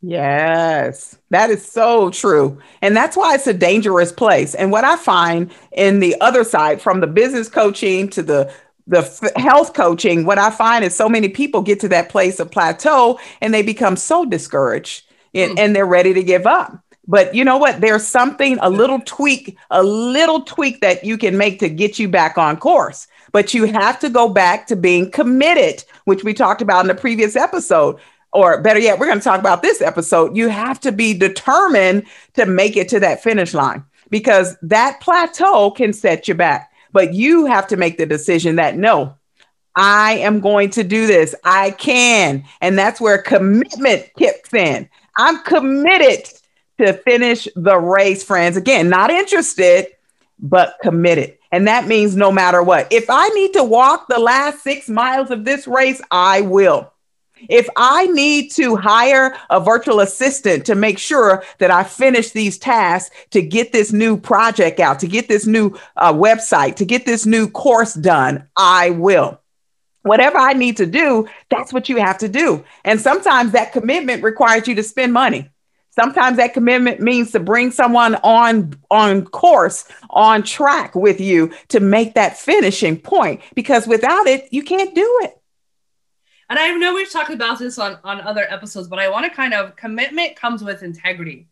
Yes, 0.01 1.17
that 1.29 1.49
is 1.49 1.69
so 1.69 2.09
true. 2.09 2.57
And 2.81 2.95
that's 2.95 3.17
why 3.17 3.35
it's 3.35 3.47
a 3.47 3.53
dangerous 3.53 4.13
place. 4.13 4.55
And 4.55 4.71
what 4.71 4.85
I 4.85 4.95
find 4.95 5.51
in 5.73 5.99
the 5.99 6.19
other 6.21 6.45
side, 6.45 6.81
from 6.81 7.01
the 7.01 7.07
business 7.07 7.49
coaching 7.49 8.09
to 8.11 8.23
the 8.23 8.53
the 8.87 8.99
f- 8.99 9.35
health 9.35 9.73
coaching, 9.75 10.25
what 10.25 10.39
I 10.39 10.49
find 10.49 10.83
is 10.83 10.95
so 10.95 11.07
many 11.07 11.29
people 11.29 11.61
get 11.61 11.79
to 11.81 11.89
that 11.89 12.09
place 12.09 12.39
of 12.39 12.49
plateau 12.49 13.19
and 13.39 13.53
they 13.53 13.61
become 13.61 13.95
so 13.95 14.25
discouraged 14.25 15.03
and, 15.35 15.51
mm. 15.51 15.59
and 15.59 15.75
they're 15.75 15.85
ready 15.85 16.11
to 16.13 16.23
give 16.23 16.47
up. 16.47 16.75
But 17.07 17.35
you 17.35 17.43
know 17.43 17.57
what? 17.57 17.81
There's 17.81 18.07
something, 18.07 18.57
a 18.61 18.69
little 18.69 18.99
tweak, 19.05 19.57
a 19.69 19.83
little 19.83 20.41
tweak 20.41 20.81
that 20.81 21.03
you 21.03 21.19
can 21.19 21.37
make 21.37 21.59
to 21.59 21.69
get 21.69 21.99
you 21.99 22.07
back 22.07 22.37
on 22.39 22.57
course. 22.57 23.07
But 23.31 23.53
you 23.53 23.65
have 23.65 23.99
to 23.99 24.09
go 24.09 24.27
back 24.27 24.65
to 24.67 24.75
being 24.75 25.11
committed, 25.11 25.83
which 26.05 26.23
we 26.23 26.33
talked 26.33 26.61
about 26.61 26.81
in 26.81 26.87
the 26.87 26.95
previous 26.95 27.35
episode 27.35 27.99
or 28.31 28.61
better 28.61 28.79
yet, 28.79 28.99
we're 28.99 29.07
going 29.07 29.19
to 29.19 29.23
talk 29.23 29.39
about 29.39 29.61
this 29.61 29.81
episode. 29.81 30.35
You 30.35 30.49
have 30.49 30.79
to 30.81 30.91
be 30.91 31.13
determined 31.13 32.05
to 32.35 32.45
make 32.45 32.77
it 32.77 32.89
to 32.89 32.99
that 32.99 33.23
finish 33.23 33.53
line 33.53 33.83
because 34.09 34.55
that 34.61 34.99
plateau 35.01 35.71
can 35.71 35.93
set 35.93 36.27
you 36.27 36.35
back. 36.35 36.71
But 36.91 37.13
you 37.13 37.45
have 37.45 37.67
to 37.67 37.77
make 37.77 37.97
the 37.97 38.05
decision 38.05 38.55
that 38.55 38.77
no, 38.77 39.15
I 39.75 40.13
am 40.13 40.39
going 40.39 40.71
to 40.71 40.83
do 40.83 41.07
this. 41.07 41.35
I 41.43 41.71
can. 41.71 42.43
And 42.61 42.77
that's 42.77 42.99
where 42.99 43.21
commitment 43.21 44.09
kicks 44.17 44.53
in. 44.53 44.89
I'm 45.17 45.43
committed 45.43 46.29
to 46.79 46.93
finish 46.93 47.47
the 47.55 47.77
race, 47.77 48.23
friends. 48.23 48.57
Again, 48.57 48.89
not 48.89 49.11
interested, 49.11 49.87
but 50.39 50.75
committed. 50.81 51.37
And 51.51 51.67
that 51.67 51.87
means 51.87 52.15
no 52.15 52.31
matter 52.31 52.63
what. 52.63 52.91
If 52.91 53.09
I 53.09 53.27
need 53.29 53.53
to 53.53 53.63
walk 53.63 54.07
the 54.07 54.19
last 54.19 54.63
six 54.63 54.87
miles 54.87 55.31
of 55.31 55.45
this 55.45 55.67
race, 55.67 56.01
I 56.11 56.41
will. 56.41 56.91
If 57.47 57.67
I 57.75 58.07
need 58.07 58.51
to 58.51 58.75
hire 58.75 59.37
a 59.49 59.59
virtual 59.59 59.99
assistant 59.99 60.65
to 60.65 60.75
make 60.75 60.99
sure 60.99 61.43
that 61.59 61.71
I 61.71 61.83
finish 61.83 62.31
these 62.31 62.57
tasks 62.57 63.15
to 63.31 63.41
get 63.41 63.71
this 63.71 63.93
new 63.93 64.17
project 64.17 64.79
out, 64.79 64.99
to 64.99 65.07
get 65.07 65.27
this 65.27 65.45
new 65.45 65.77
uh, 65.95 66.13
website, 66.13 66.75
to 66.77 66.85
get 66.85 67.05
this 67.05 67.25
new 67.25 67.49
course 67.49 67.93
done, 67.93 68.47
I 68.57 68.89
will. 68.91 69.39
Whatever 70.03 70.37
I 70.37 70.53
need 70.53 70.77
to 70.77 70.85
do, 70.85 71.27
that's 71.49 71.73
what 71.73 71.89
you 71.89 71.97
have 71.97 72.17
to 72.19 72.29
do. 72.29 72.63
And 72.83 72.99
sometimes 72.99 73.51
that 73.51 73.73
commitment 73.73 74.23
requires 74.23 74.67
you 74.67 74.75
to 74.75 74.83
spend 74.83 75.13
money. 75.13 75.49
Sometimes 75.91 76.37
that 76.37 76.53
commitment 76.53 77.01
means 77.01 77.31
to 77.31 77.39
bring 77.39 77.71
someone 77.71 78.15
on 78.15 78.73
on 78.89 79.25
course, 79.25 79.85
on 80.11 80.43
track 80.43 80.95
with 80.95 81.19
you 81.19 81.51
to 81.69 81.79
make 81.79 82.13
that 82.13 82.37
finishing 82.37 82.97
point 82.97 83.41
because 83.53 83.85
without 83.85 84.25
it, 84.27 84.47
you 84.51 84.63
can't 84.63 84.95
do 84.95 85.19
it 85.23 85.38
and 86.49 86.57
I 86.57 86.71
know 86.71 86.95
we've 86.95 87.11
talked 87.11 87.29
about 87.29 87.59
this 87.59 87.77
on, 87.77 87.99
on 88.03 88.21
other 88.21 88.45
episodes, 88.49 88.87
but 88.87 88.99
I 88.99 89.09
want 89.09 89.25
to 89.25 89.35
kind 89.35 89.53
of 89.53 89.75
commitment 89.75 90.35
comes 90.35 90.63
with 90.63 90.81
integrity. 90.81 91.47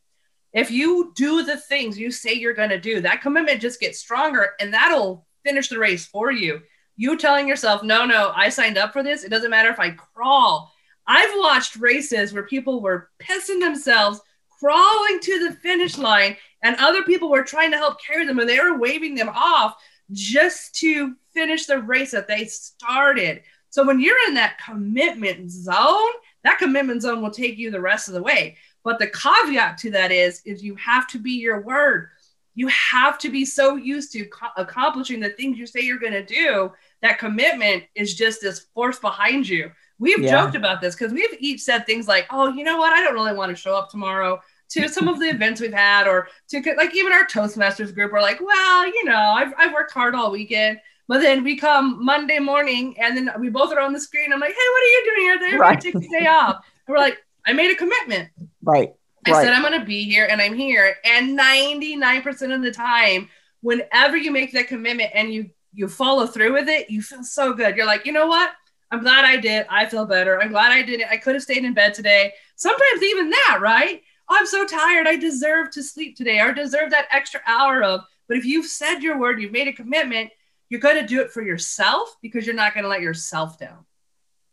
If 0.53 0.71
you 0.71 1.13
do 1.15 1.43
the 1.43 1.57
things 1.57 1.99
you 1.99 2.09
say 2.09 2.33
you're 2.33 2.53
going 2.53 2.69
to 2.69 2.79
do, 2.79 3.01
that 3.01 3.21
commitment 3.21 3.61
just 3.61 3.79
gets 3.79 3.99
stronger 3.99 4.51
and 4.59 4.73
that'll 4.73 5.27
finish 5.43 5.69
the 5.69 5.77
race 5.77 6.05
for 6.07 6.31
you. 6.31 6.61
You 6.95 7.15
telling 7.15 7.47
yourself, 7.47 7.83
no, 7.83 8.05
no, 8.05 8.31
I 8.35 8.49
signed 8.49 8.77
up 8.77 8.91
for 8.91 9.03
this. 9.03 9.23
It 9.23 9.29
doesn't 9.29 9.51
matter 9.51 9.69
if 9.69 9.79
I 9.79 9.91
crawl. 9.91 10.71
I've 11.05 11.37
watched 11.37 11.75
races 11.75 12.33
where 12.33 12.43
people 12.43 12.81
were 12.81 13.09
pissing 13.19 13.59
themselves, 13.59 14.19
crawling 14.59 15.19
to 15.19 15.47
the 15.47 15.55
finish 15.57 15.97
line, 15.97 16.37
and 16.63 16.75
other 16.77 17.03
people 17.03 17.29
were 17.29 17.43
trying 17.43 17.69
to 17.71 17.77
help 17.77 18.01
carry 18.01 18.25
them 18.25 18.39
and 18.39 18.49
they 18.49 18.59
were 18.59 18.79
waving 18.79 19.13
them 19.13 19.29
off 19.29 19.75
just 20.11 20.73
to 20.75 21.15
finish 21.33 21.65
the 21.65 21.79
race 21.79 22.11
that 22.11 22.27
they 22.27 22.45
started. 22.45 23.43
So 23.77 23.85
when 23.85 23.99
you're 23.99 24.17
in 24.27 24.33
that 24.33 24.57
commitment 24.57 25.51
zone, 25.51 26.09
that 26.43 26.57
commitment 26.57 27.03
zone 27.03 27.21
will 27.21 27.29
take 27.29 27.59
you 27.59 27.69
the 27.69 27.79
rest 27.79 28.07
of 28.07 28.15
the 28.15 28.23
way. 28.23 28.57
But 28.83 28.97
the 28.97 29.05
caveat 29.05 29.77
to 29.77 29.91
that 29.91 30.11
is, 30.11 30.41
is 30.45 30.63
you 30.63 30.73
have 30.77 31.05
to 31.09 31.19
be 31.19 31.33
your 31.33 31.61
word. 31.61 32.09
You 32.55 32.69
have 32.69 33.19
to 33.19 33.29
be 33.29 33.45
so 33.45 33.75
used 33.75 34.11
to 34.13 34.25
co- 34.25 34.47
accomplishing 34.57 35.19
the 35.19 35.29
things 35.29 35.59
you 35.59 35.67
say 35.67 35.81
you're 35.81 35.99
going 35.99 36.13
to 36.13 36.25
do. 36.25 36.71
That 37.03 37.19
commitment 37.19 37.83
is 37.93 38.15
just 38.15 38.41
this 38.41 38.61
force 38.73 38.97
behind 38.97 39.47
you. 39.47 39.71
We've 39.99 40.23
yeah. 40.23 40.31
joked 40.31 40.55
about 40.55 40.81
this 40.81 40.95
because 40.95 41.13
we've 41.13 41.37
each 41.37 41.61
said 41.61 41.85
things 41.85 42.07
like, 42.07 42.25
"Oh, 42.31 42.47
you 42.47 42.63
know 42.63 42.77
what? 42.77 42.93
I 42.93 43.03
don't 43.03 43.13
really 43.13 43.35
want 43.35 43.51
to 43.51 43.61
show 43.61 43.75
up 43.75 43.91
tomorrow." 43.91 44.41
to 44.69 44.89
some 44.89 45.07
of 45.07 45.17
the 45.17 45.29
events 45.29 45.61
we've 45.61 45.71
had 45.71 46.07
or 46.07 46.27
to 46.49 46.61
like 46.75 46.93
even 46.93 47.13
our 47.13 47.25
toastmasters 47.25 47.95
group 47.95 48.11
are 48.11 48.21
like 48.21 48.41
well 48.41 48.85
you 48.85 49.05
know 49.05 49.15
I've, 49.15 49.53
I've 49.57 49.71
worked 49.71 49.93
hard 49.93 50.13
all 50.13 50.29
weekend 50.29 50.81
But 51.07 51.21
then 51.21 51.43
we 51.43 51.57
come 51.57 52.03
Monday 52.03 52.39
morning 52.39 52.95
and 52.99 53.15
then 53.15 53.29
we 53.39 53.49
both 53.49 53.71
are 53.71 53.79
on 53.79 53.93
the 53.93 53.99
screen. 53.99 54.33
I'm 54.33 54.39
like, 54.39 54.51
hey, 54.51 54.55
what 54.55 54.83
are 54.83 54.85
you 54.85 55.03
doing 55.05 55.21
here? 55.21 55.39
They're 55.39 55.59
right. 55.59 55.79
take 55.79 55.93
the 55.93 56.07
day 56.07 56.27
off. 56.27 56.55
And 56.55 56.93
we're 56.93 56.99
like, 56.99 57.17
I 57.45 57.53
made 57.53 57.71
a 57.71 57.75
commitment. 57.75 58.29
Right. 58.61 58.93
I 59.25 59.31
right. 59.31 59.43
said, 59.43 59.53
I'm 59.53 59.61
going 59.61 59.79
to 59.79 59.85
be 59.85 60.03
here 60.03 60.27
and 60.29 60.41
I'm 60.41 60.53
here. 60.53 60.95
And 61.05 61.37
99% 61.37 62.53
of 62.53 62.61
the 62.61 62.71
time, 62.71 63.29
whenever 63.61 64.17
you 64.17 64.31
make 64.31 64.51
that 64.53 64.67
commitment 64.67 65.11
and 65.13 65.33
you, 65.33 65.49
you 65.73 65.87
follow 65.87 66.27
through 66.27 66.53
with 66.53 66.67
it, 66.67 66.89
you 66.89 67.01
feel 67.01 67.23
so 67.23 67.53
good. 67.53 67.75
You're 67.75 67.85
like, 67.85 68.05
you 68.05 68.11
know 68.11 68.27
what? 68.27 68.51
I'm 68.91 69.01
glad 69.01 69.25
I 69.25 69.37
did. 69.37 69.65
I 69.69 69.85
feel 69.85 70.05
better. 70.05 70.41
I'm 70.41 70.51
glad 70.51 70.71
I 70.71 70.81
did 70.81 71.01
it. 71.01 71.07
I 71.09 71.17
could 71.17 71.35
have 71.35 71.43
stayed 71.43 71.63
in 71.65 71.73
bed 71.73 71.93
today. 71.93 72.33
Sometimes 72.55 73.03
even 73.03 73.29
that, 73.29 73.59
right? 73.61 74.01
Oh, 74.29 74.37
I'm 74.37 74.45
so 74.45 74.65
tired. 74.65 75.07
I 75.07 75.15
deserve 75.15 75.71
to 75.71 75.83
sleep 75.83 76.15
today 76.15 76.39
or 76.39 76.53
deserve 76.53 76.91
that 76.91 77.07
extra 77.11 77.41
hour 77.45 77.83
of. 77.83 78.01
But 78.27 78.37
if 78.37 78.45
you've 78.45 78.65
said 78.65 78.99
your 78.99 79.17
word, 79.17 79.41
you've 79.41 79.51
made 79.51 79.67
a 79.67 79.73
commitment, 79.73 80.31
you're 80.69 80.81
going 80.81 80.99
to 80.99 81.07
do 81.07 81.21
it 81.21 81.31
for 81.31 81.41
yourself 81.41 82.15
because 82.21 82.45
you're 82.45 82.55
not 82.55 82.73
going 82.73 82.83
to 82.83 82.89
let 82.89 83.01
yourself 83.01 83.57
down. 83.57 83.85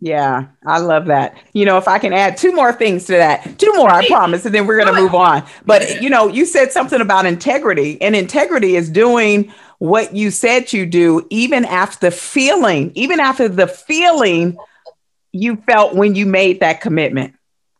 Yeah, 0.01 0.49
I 0.67 0.81
love 0.81 1.07
that. 1.07 1.39
You 1.55 1.65
know, 1.65 1.79
if 1.79 1.89
I 1.89 1.99
can 1.99 2.13
add 2.13 2.37
two 2.37 2.53
more 2.53 2.73
things 2.73 3.07
to 3.07 3.13
that, 3.13 3.59
two 3.59 3.73
more, 3.75 3.89
I 3.89 4.07
promise, 4.07 4.45
and 4.45 4.55
then 4.55 4.67
we're 4.67 4.79
going 4.79 4.95
to 4.95 5.01
move 5.01 5.15
on. 5.15 5.45
But, 5.65 6.03
you 6.03 6.11
know, 6.11 6.29
you 6.29 6.45
said 6.45 6.73
something 6.73 7.01
about 7.01 7.27
integrity, 7.27 8.01
and 8.03 8.15
integrity 8.15 8.77
is 8.77 8.91
doing 8.91 9.53
what 9.79 10.15
you 10.15 10.31
said 10.31 10.73
you 10.73 10.85
do, 10.85 11.27
even 11.31 11.65
after 11.65 12.11
the 12.11 12.11
feeling, 12.11 12.93
even 12.95 13.19
after 13.19 13.49
the 13.49 13.67
feeling 13.67 14.59
you 15.33 15.57
felt 15.57 15.95
when 15.95 16.15
you 16.15 16.27
made 16.27 16.61
that 16.61 16.81
commitment. 16.81 17.35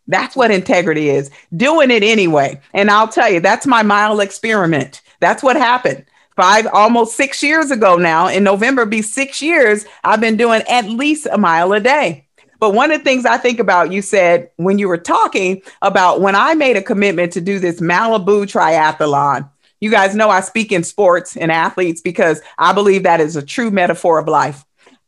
That's 0.07 0.35
what 0.35 0.51
integrity 0.51 1.11
is 1.11 1.31
doing 1.55 1.91
it 1.91 2.03
anyway. 2.03 2.61
And 2.73 2.91
I'll 2.91 3.09
tell 3.09 3.31
you, 3.31 3.41
that's 3.41 3.67
my 3.67 3.83
mile 3.83 4.21
experiment. 4.21 5.03
That's 5.21 5.43
what 5.43 5.57
happened 5.57 6.05
five, 6.37 6.67
almost 6.73 7.17
six 7.17 7.43
years 7.43 7.71
ago 7.71 7.97
now. 7.97 8.29
In 8.29 8.45
November, 8.45 8.87
be 8.87 9.03
six 9.03 9.41
years. 9.41 9.85
I've 10.03 10.21
been 10.21 10.37
doing 10.37 10.63
at 10.69 10.89
least 10.89 11.27
a 11.31 11.39
mile 11.39 11.73
a 11.73 11.81
day. 11.81 12.27
But 12.61 12.75
one 12.75 12.91
of 12.91 12.99
the 12.99 13.05
things 13.05 13.27
I 13.27 13.37
think 13.37 13.59
about, 13.59 13.93
you 13.93 14.01
said 14.01 14.51
when 14.57 14.79
you 14.79 14.89
were 14.89 14.99
talking 14.99 15.63
about 15.83 16.21
when 16.21 16.35
I 16.35 16.55
made 16.55 16.77
a 16.77 16.83
commitment 16.83 17.33
to 17.35 17.41
do 17.41 17.59
this 17.59 17.81
Malibu 17.81 18.47
triathlon. 18.47 19.51
You 19.81 19.91
guys 19.91 20.15
know 20.15 20.31
I 20.31 20.41
speak 20.41 20.73
in 20.73 20.83
sports 20.83 21.37
and 21.37 21.53
athletes 21.53 22.01
because 22.01 22.41
I 22.57 22.73
believe 22.73 23.03
that 23.03 23.21
is 23.21 23.37
a 23.37 23.45
true 23.45 23.71
metaphor 23.71 24.19
of 24.19 24.29
life. 24.29 24.65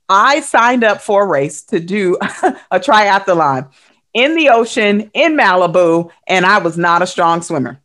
I 0.08 0.40
signed 0.40 0.84
up 0.84 1.00
for 1.00 1.22
a 1.22 1.26
race 1.26 1.62
to 1.64 1.80
do 1.80 2.18
a 2.70 2.78
triathlon 2.78 3.72
in 4.12 4.34
the 4.34 4.50
ocean 4.50 5.10
in 5.14 5.36
Malibu, 5.36 6.10
and 6.26 6.44
I 6.44 6.58
was 6.58 6.76
not 6.76 7.02
a 7.02 7.06
strong 7.06 7.42
swimmer 7.42 7.80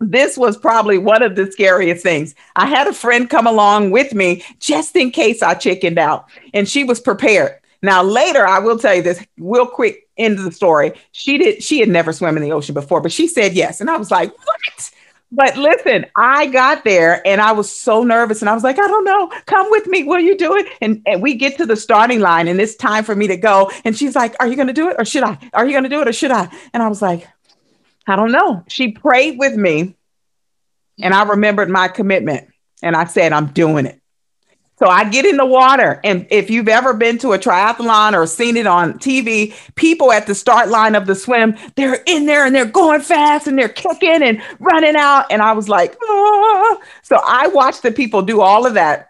this 0.00 0.36
was 0.36 0.56
probably 0.56 0.98
one 0.98 1.22
of 1.22 1.36
the 1.36 1.50
scariest 1.52 2.02
things. 2.02 2.34
I 2.56 2.66
had 2.66 2.86
a 2.86 2.92
friend 2.92 3.28
come 3.28 3.46
along 3.46 3.90
with 3.90 4.14
me 4.14 4.42
just 4.58 4.96
in 4.96 5.10
case 5.10 5.42
I 5.42 5.54
chickened 5.54 5.98
out, 5.98 6.26
and 6.54 6.68
she 6.68 6.84
was 6.84 7.00
prepared. 7.00 7.52
Now, 7.82 8.02
later, 8.02 8.46
I 8.46 8.58
will 8.58 8.78
tell 8.78 8.94
you 8.94 9.02
this 9.02 9.24
real 9.38 9.66
quick 9.66 10.08
into 10.16 10.42
the 10.42 10.52
story. 10.52 10.92
She 11.12 11.38
did, 11.38 11.62
she 11.62 11.80
had 11.80 11.88
never 11.88 12.12
swum 12.12 12.36
in 12.36 12.42
the 12.42 12.52
ocean 12.52 12.74
before, 12.74 13.00
but 13.00 13.12
she 13.12 13.26
said 13.26 13.54
yes. 13.54 13.80
And 13.80 13.88
I 13.88 13.96
was 13.96 14.10
like, 14.10 14.30
what? 14.46 14.90
But 15.32 15.56
listen, 15.56 16.06
I 16.16 16.46
got 16.46 16.82
there 16.84 17.24
and 17.26 17.40
I 17.40 17.52
was 17.52 17.70
so 17.70 18.02
nervous 18.02 18.42
and 18.42 18.50
I 18.50 18.54
was 18.54 18.64
like, 18.64 18.78
I 18.80 18.86
don't 18.88 19.04
know, 19.04 19.28
come 19.46 19.70
with 19.70 19.86
me. 19.86 20.02
Will 20.02 20.18
you 20.18 20.36
do 20.36 20.56
it? 20.56 20.66
And, 20.80 21.02
and 21.06 21.22
we 21.22 21.34
get 21.34 21.56
to 21.58 21.66
the 21.66 21.76
starting 21.76 22.18
line 22.18 22.48
and 22.48 22.60
it's 22.60 22.74
time 22.74 23.04
for 23.04 23.14
me 23.14 23.28
to 23.28 23.36
go. 23.36 23.70
And 23.84 23.96
she's 23.96 24.16
like, 24.16 24.34
Are 24.40 24.48
you 24.48 24.56
going 24.56 24.66
to 24.66 24.74
do 24.74 24.88
it 24.88 24.96
or 24.98 25.04
should 25.04 25.22
I? 25.22 25.38
Are 25.52 25.64
you 25.64 25.70
going 25.70 25.84
to 25.84 25.88
do 25.88 26.00
it 26.00 26.08
or 26.08 26.12
should 26.12 26.32
I? 26.32 26.48
And 26.74 26.82
I 26.82 26.88
was 26.88 27.00
like, 27.00 27.28
I 28.06 28.16
don't 28.16 28.32
know. 28.32 28.64
She 28.68 28.92
prayed 28.92 29.38
with 29.38 29.54
me 29.54 29.94
and 31.00 31.14
I 31.14 31.24
remembered 31.24 31.70
my 31.70 31.88
commitment 31.88 32.48
and 32.82 32.96
I 32.96 33.04
said, 33.04 33.32
I'm 33.32 33.48
doing 33.48 33.86
it. 33.86 34.00
So 34.78 34.86
I 34.86 35.04
get 35.10 35.26
in 35.26 35.36
the 35.36 35.44
water. 35.44 36.00
And 36.04 36.26
if 36.30 36.48
you've 36.48 36.68
ever 36.68 36.94
been 36.94 37.18
to 37.18 37.34
a 37.34 37.38
triathlon 37.38 38.14
or 38.14 38.26
seen 38.26 38.56
it 38.56 38.66
on 38.66 38.94
TV, 38.94 39.54
people 39.74 40.10
at 40.10 40.26
the 40.26 40.34
start 40.34 40.70
line 40.70 40.94
of 40.94 41.06
the 41.06 41.14
swim, 41.14 41.54
they're 41.76 42.02
in 42.06 42.24
there 42.24 42.46
and 42.46 42.54
they're 42.54 42.64
going 42.64 43.02
fast 43.02 43.46
and 43.46 43.58
they're 43.58 43.68
kicking 43.68 44.22
and 44.22 44.42
running 44.58 44.96
out. 44.96 45.26
And 45.30 45.42
I 45.42 45.52
was 45.52 45.68
like, 45.68 45.96
ah. 46.02 46.78
so 47.02 47.20
I 47.22 47.48
watched 47.48 47.82
the 47.82 47.92
people 47.92 48.22
do 48.22 48.40
all 48.40 48.66
of 48.66 48.74
that 48.74 49.09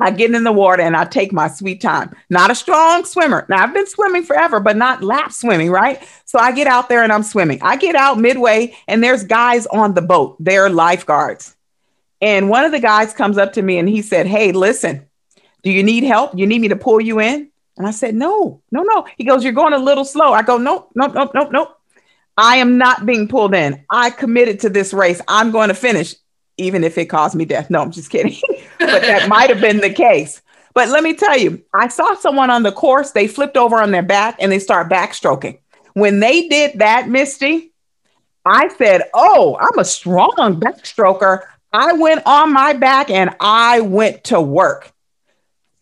I 0.00 0.10
get 0.10 0.34
in 0.34 0.44
the 0.44 0.52
water 0.52 0.82
and 0.82 0.96
I 0.96 1.04
take 1.04 1.32
my 1.32 1.48
sweet 1.48 1.80
time. 1.80 2.14
Not 2.30 2.50
a 2.50 2.54
strong 2.54 3.04
swimmer. 3.04 3.46
Now 3.48 3.62
I've 3.62 3.74
been 3.74 3.86
swimming 3.86 4.24
forever, 4.24 4.60
but 4.60 4.76
not 4.76 5.02
lap 5.02 5.32
swimming, 5.32 5.70
right? 5.70 6.02
So 6.24 6.38
I 6.38 6.52
get 6.52 6.66
out 6.66 6.88
there 6.88 7.02
and 7.02 7.12
I'm 7.12 7.22
swimming. 7.22 7.60
I 7.62 7.76
get 7.76 7.94
out 7.94 8.18
midway 8.18 8.76
and 8.88 9.02
there's 9.02 9.24
guys 9.24 9.66
on 9.66 9.94
the 9.94 10.02
boat. 10.02 10.36
They're 10.40 10.70
lifeguards. 10.70 11.56
And 12.20 12.48
one 12.48 12.64
of 12.64 12.72
the 12.72 12.80
guys 12.80 13.12
comes 13.12 13.38
up 13.38 13.52
to 13.54 13.62
me 13.62 13.78
and 13.78 13.88
he 13.88 14.02
said, 14.02 14.26
Hey, 14.26 14.52
listen, 14.52 15.06
do 15.62 15.70
you 15.70 15.82
need 15.82 16.04
help? 16.04 16.38
You 16.38 16.46
need 16.46 16.60
me 16.60 16.68
to 16.68 16.76
pull 16.76 17.00
you 17.00 17.20
in? 17.20 17.50
And 17.76 17.86
I 17.86 17.90
said, 17.90 18.14
No, 18.14 18.62
no, 18.70 18.82
no. 18.82 19.06
He 19.16 19.24
goes, 19.24 19.44
You're 19.44 19.52
going 19.52 19.74
a 19.74 19.78
little 19.78 20.04
slow. 20.04 20.32
I 20.32 20.42
go, 20.42 20.56
Nope, 20.56 20.90
nope, 20.94 21.14
nope, 21.14 21.32
nope, 21.34 21.52
nope. 21.52 21.78
I 22.38 22.56
am 22.56 22.78
not 22.78 23.06
being 23.06 23.28
pulled 23.28 23.54
in. 23.54 23.84
I 23.90 24.10
committed 24.10 24.60
to 24.60 24.70
this 24.70 24.92
race. 24.92 25.20
I'm 25.26 25.50
going 25.50 25.68
to 25.68 25.74
finish 25.74 26.14
even 26.58 26.84
if 26.84 26.98
it 26.98 27.06
caused 27.06 27.34
me 27.34 27.44
death. 27.44 27.70
No, 27.70 27.80
I'm 27.80 27.90
just 27.90 28.10
kidding. 28.10 28.36
but 28.86 29.02
that 29.02 29.28
might 29.28 29.50
have 29.50 29.60
been 29.60 29.78
the 29.80 29.92
case. 29.92 30.42
But 30.74 30.88
let 30.90 31.02
me 31.02 31.14
tell 31.14 31.38
you, 31.38 31.62
I 31.72 31.88
saw 31.88 32.14
someone 32.14 32.50
on 32.50 32.62
the 32.62 32.72
course, 32.72 33.12
they 33.12 33.28
flipped 33.28 33.56
over 33.56 33.76
on 33.76 33.92
their 33.92 34.02
back 34.02 34.36
and 34.40 34.52
they 34.52 34.58
start 34.58 34.90
backstroking. 34.90 35.58
When 35.94 36.20
they 36.20 36.48
did 36.48 36.80
that, 36.80 37.08
Misty, 37.08 37.72
I 38.44 38.68
said, 38.68 39.02
Oh, 39.14 39.56
I'm 39.58 39.78
a 39.78 39.84
strong 39.84 40.34
backstroker. 40.36 41.40
I 41.72 41.94
went 41.94 42.22
on 42.26 42.52
my 42.52 42.74
back 42.74 43.10
and 43.10 43.34
I 43.40 43.80
went 43.80 44.24
to 44.24 44.40
work. 44.40 44.92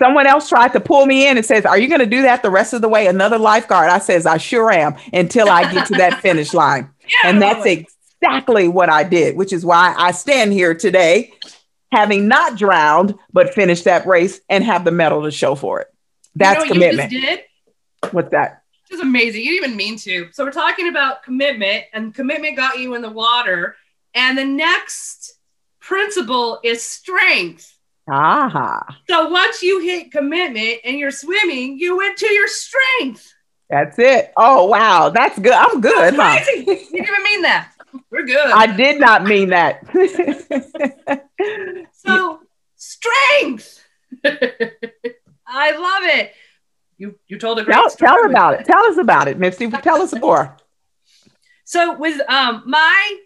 Someone 0.01 0.27
else 0.27 0.49
tried 0.49 0.73
to 0.73 0.81
pull 0.81 1.07
me 1.07 1.27
in 1.27 1.37
and 1.37 1.47
says, 1.47 1.67
Are 1.67 1.79
you 1.79 1.88
going 1.88 2.01
to 2.01 2.07
do 2.07 2.23
that 2.23 2.43
the 2.43 2.51
rest 2.51 2.73
of 2.73 2.81
the 2.81 2.88
way? 2.88 3.07
Another 3.07 3.38
lifeguard. 3.38 3.90
I 3.90 3.99
says, 3.99 4.27
I 4.27 4.38
sure 4.38 4.71
am 4.71 4.97
until 5.12 5.49
I 5.49 5.73
get 5.73 5.87
to 5.88 5.95
that 5.95 6.21
finish 6.23 6.55
line. 6.55 6.90
Yeah, 7.01 7.31
and 7.31 7.43
that's 7.43 7.67
exactly 7.67 8.69
what 8.69 8.88
I 8.88 9.05
did, 9.05 9.37
which 9.37 9.53
is 9.53 9.64
why 9.64 9.95
I 9.97 10.12
stand 10.12 10.53
here 10.53 10.75
today, 10.75 11.33
having 11.94 12.28
not 12.28 12.57
drowned, 12.57 13.14
but 13.33 13.54
finished 13.54 13.85
that 13.85 14.07
race 14.07 14.40
and 14.48 14.64
have 14.64 14.85
the 14.85 14.90
medal 14.90 15.22
to 15.22 15.30
show 15.30 15.54
for 15.54 15.80
it. 15.80 15.88
That's 16.35 16.64
you 16.64 16.66
know 16.66 16.72
commitment. 16.72 17.11
did? 17.11 17.40
What's 18.11 18.30
that? 18.30 18.62
Just 18.90 19.02
amazing. 19.02 19.42
You 19.42 19.50
didn't 19.50 19.64
even 19.64 19.76
mean 19.76 19.96
to. 19.98 20.28
So 20.33 20.44
we're 20.44 20.52
talking 20.52 20.88
about 20.88 21.22
commitment, 21.22 21.85
and 21.92 22.14
commitment 22.14 22.57
got 22.57 22.78
you 22.78 22.94
in 22.94 23.02
the 23.02 23.11
water. 23.11 23.76
And 24.14 24.37
the 24.37 24.44
next 24.44 25.38
principle 25.80 26.61
is 26.62 26.83
strength. 26.83 27.76
Aha. 28.11 28.98
So 29.09 29.30
once 29.30 29.62
you 29.62 29.80
hit 29.80 30.12
commitment 30.12 30.80
and 30.85 30.98
you're 30.98 31.11
swimming, 31.11 31.78
you 31.78 31.96
went 31.96 32.18
to 32.18 32.33
your 32.33 32.48
strength. 32.48 33.33
That's 33.70 33.98
it. 33.98 34.33
Oh 34.37 34.66
wow, 34.66 35.09
that's 35.09 35.38
good. 35.38 35.52
I'm 35.52 35.80
good. 35.80 36.14
Huh? 36.14 36.38
You 36.54 36.64
didn't 36.64 36.94
even 36.94 37.22
mean 37.24 37.42
that. 37.42 37.72
We're 38.11 38.24
good. 38.24 38.52
I 38.52 38.76
did 38.76 39.00
not 39.00 39.24
mean 39.24 39.50
that. 39.50 39.85
so 41.92 42.40
strength. 42.76 43.85
I 45.46 45.76
love 45.76 46.18
it. 46.18 46.33
You 46.96 47.18
you 47.26 47.38
told 47.38 47.59
a 47.59 47.64
great 47.64 47.74
tell, 47.74 47.90
story. 47.90 48.09
Tell 48.09 48.30
about 48.30 48.61
it. 48.61 48.66
Tell 48.66 48.85
us 48.87 48.98
about 48.98 49.28
it, 49.28 49.38
Misty. 49.38 49.70
Tell 49.70 50.02
us 50.02 50.14
more. 50.14 50.57
So 51.64 51.96
with 51.96 52.20
um 52.28 52.62
my 52.66 53.18